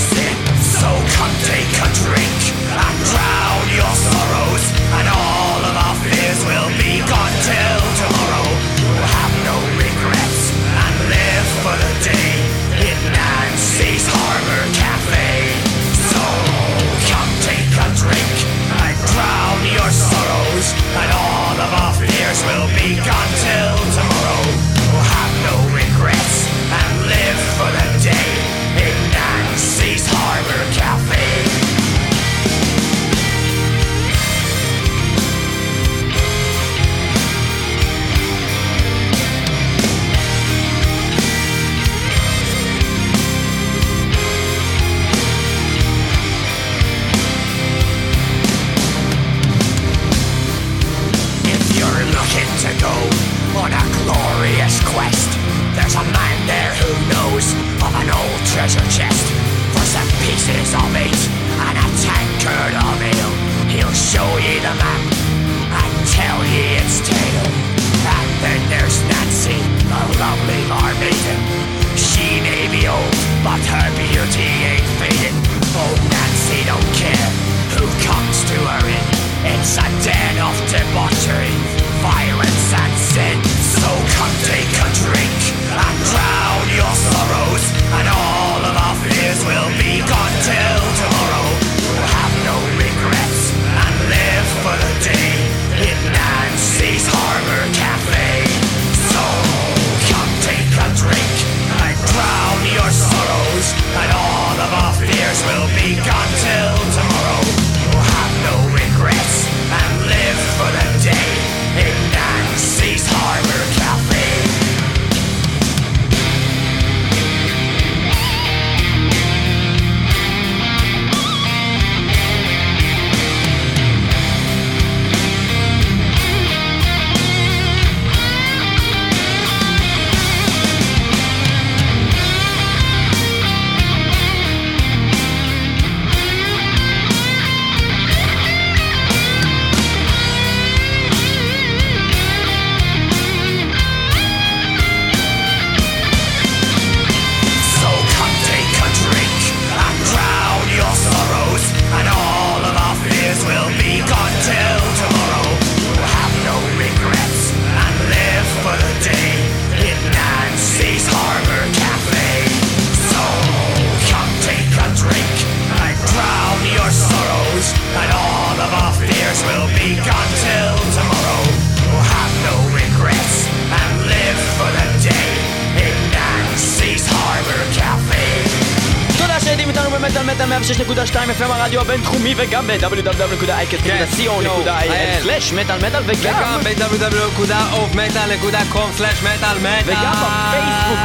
הבינתחומי 182.69 182.75
וגם 182.75 182.91
ב-www.icast.co.il/מטאל 182.91 185.77
מטאל 185.77 186.03
וגם 186.05 186.05
וגם 186.05 186.59
ב-www.ofmetal.com/מטאל 186.63 189.57
מטאל 189.57 189.83
וגם 189.85 190.11
בפייסבוק 190.11 190.99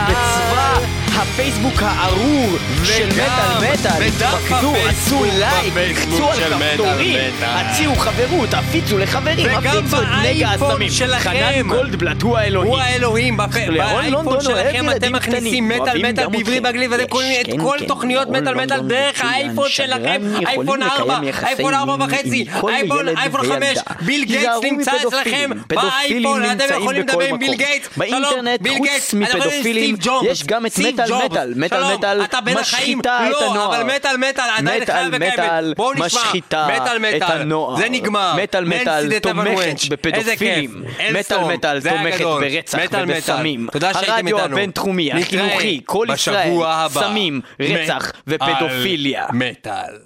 הפייסבוק 1.23 1.75
הארור 1.83 2.49
של 2.85 3.09
מטאל 3.09 3.73
מטאל. 3.73 3.91
הפייסבוק, 3.91 4.77
עשו 4.89 5.25
לייק, 5.25 5.75
לחצו 5.77 6.31
על 6.31 6.39
כפתורים. 6.39 7.19
הציעו 7.43 7.97
חברות, 7.97 8.55
הפיצו 8.55 8.99
לחברים, 8.99 9.47
הפיצו 9.57 10.03
את 10.03 10.09
נגע 10.25 10.51
הסמים. 10.51 10.91
חנן 11.19 11.63
גולדבלט 11.69 12.23
הוא 12.23 12.39
האלוהים. 12.39 12.71
הוא 12.71 12.79
האלוהים, 12.79 13.39
לירון 13.71 13.79
באייפון 13.79 14.11
לונדון 14.11 14.33
אוהב 14.33 14.43
שלכם 14.43 14.91
אתם 14.97 15.13
מכניסים 15.13 15.69
מטאל 15.69 16.11
מטאל 16.13 16.29
בעברית. 16.29 16.63
באנגלית 16.63 16.91
ואתם 16.91 17.07
קוראים 17.07 17.41
את 17.41 17.47
כן, 17.47 17.61
כל 17.61 17.77
כן, 17.79 17.87
תוכניות 17.87 18.29
מטאל 18.29 18.55
מטאל 18.55 18.81
דרך 18.81 19.21
האייפון 19.25 19.69
שלכם, 19.69 20.23
אייפון 20.47 20.81
לקיים 20.83 21.11
4, 21.11 21.27
יחסי 21.29 21.47
אייפון 21.47 21.75
4 21.75 21.97
מין 21.97 22.07
וחצי, 22.07 22.45
אייפון 22.69 23.09
ילד 23.09 23.19
אייפון 23.19 23.41
5, 23.41 23.53
וילדה. 23.53 23.81
ביל 24.01 24.25
גייטס 24.25 24.59
נמצא. 24.63 24.93
אצלכם 25.09 25.51
באייפון, 25.69 26.43
אתם 26.45 26.65
יכולים 26.81 27.03
לדבר 27.03 27.25
עם. 27.25 27.39
ביל 27.39 27.55
גייטס, 27.55 27.89
באינטרנט, 27.97 28.69
חוץ 28.69 29.15
מפדופילים, 29.15 29.97
יש 30.25 30.45
גם 30.45 30.67
את 30.67 30.79
מטאל 30.79 31.10
ג'ובס. 31.11 31.25
מטאל. 31.25 31.53
מטאל 31.57 31.95
מטאל 31.97 32.25
אתה 32.25 32.41
בין 32.41 32.59
החיים. 32.59 32.99
משחיתה 32.99 33.27
את 33.27 33.31
לא, 33.31 33.51
הנוער. 33.51 33.77
אבל 33.77 33.97
מטאל 33.97 34.17
מטאל 34.17 34.45
עדיין 34.59 34.83
וקיימת. 34.83 35.33
מטאל 35.33 35.75
בואו 35.77 35.93
נשמע. 35.93 36.07
משחיתה 36.07 36.69
את. 37.17 37.23
הנוער. 37.23 37.77
זה 37.77 37.89
נגמר. 37.89 38.35
מטאל 38.43 38.65
מטאל 38.65 39.19
תומכת 39.19 39.89
בפדופילים. 39.91 40.85
מטאל. 41.13 41.45
מטאל 41.55 41.81
תומכת. 41.81 42.25
ברצח. 42.25 42.79
ובסמים. 43.03 43.69
הרדיו. 43.83 44.41
הבינתחומי, 44.41 45.13
החינוכי, 45.13 45.81
כל 45.85 46.07
ישראל. 46.15 46.53
סמים, 46.89 47.41
רצח 47.61 48.13
ופדופיליה. 48.27 49.27
מטאל. 49.33 49.99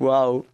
וואו. 0.00 0.51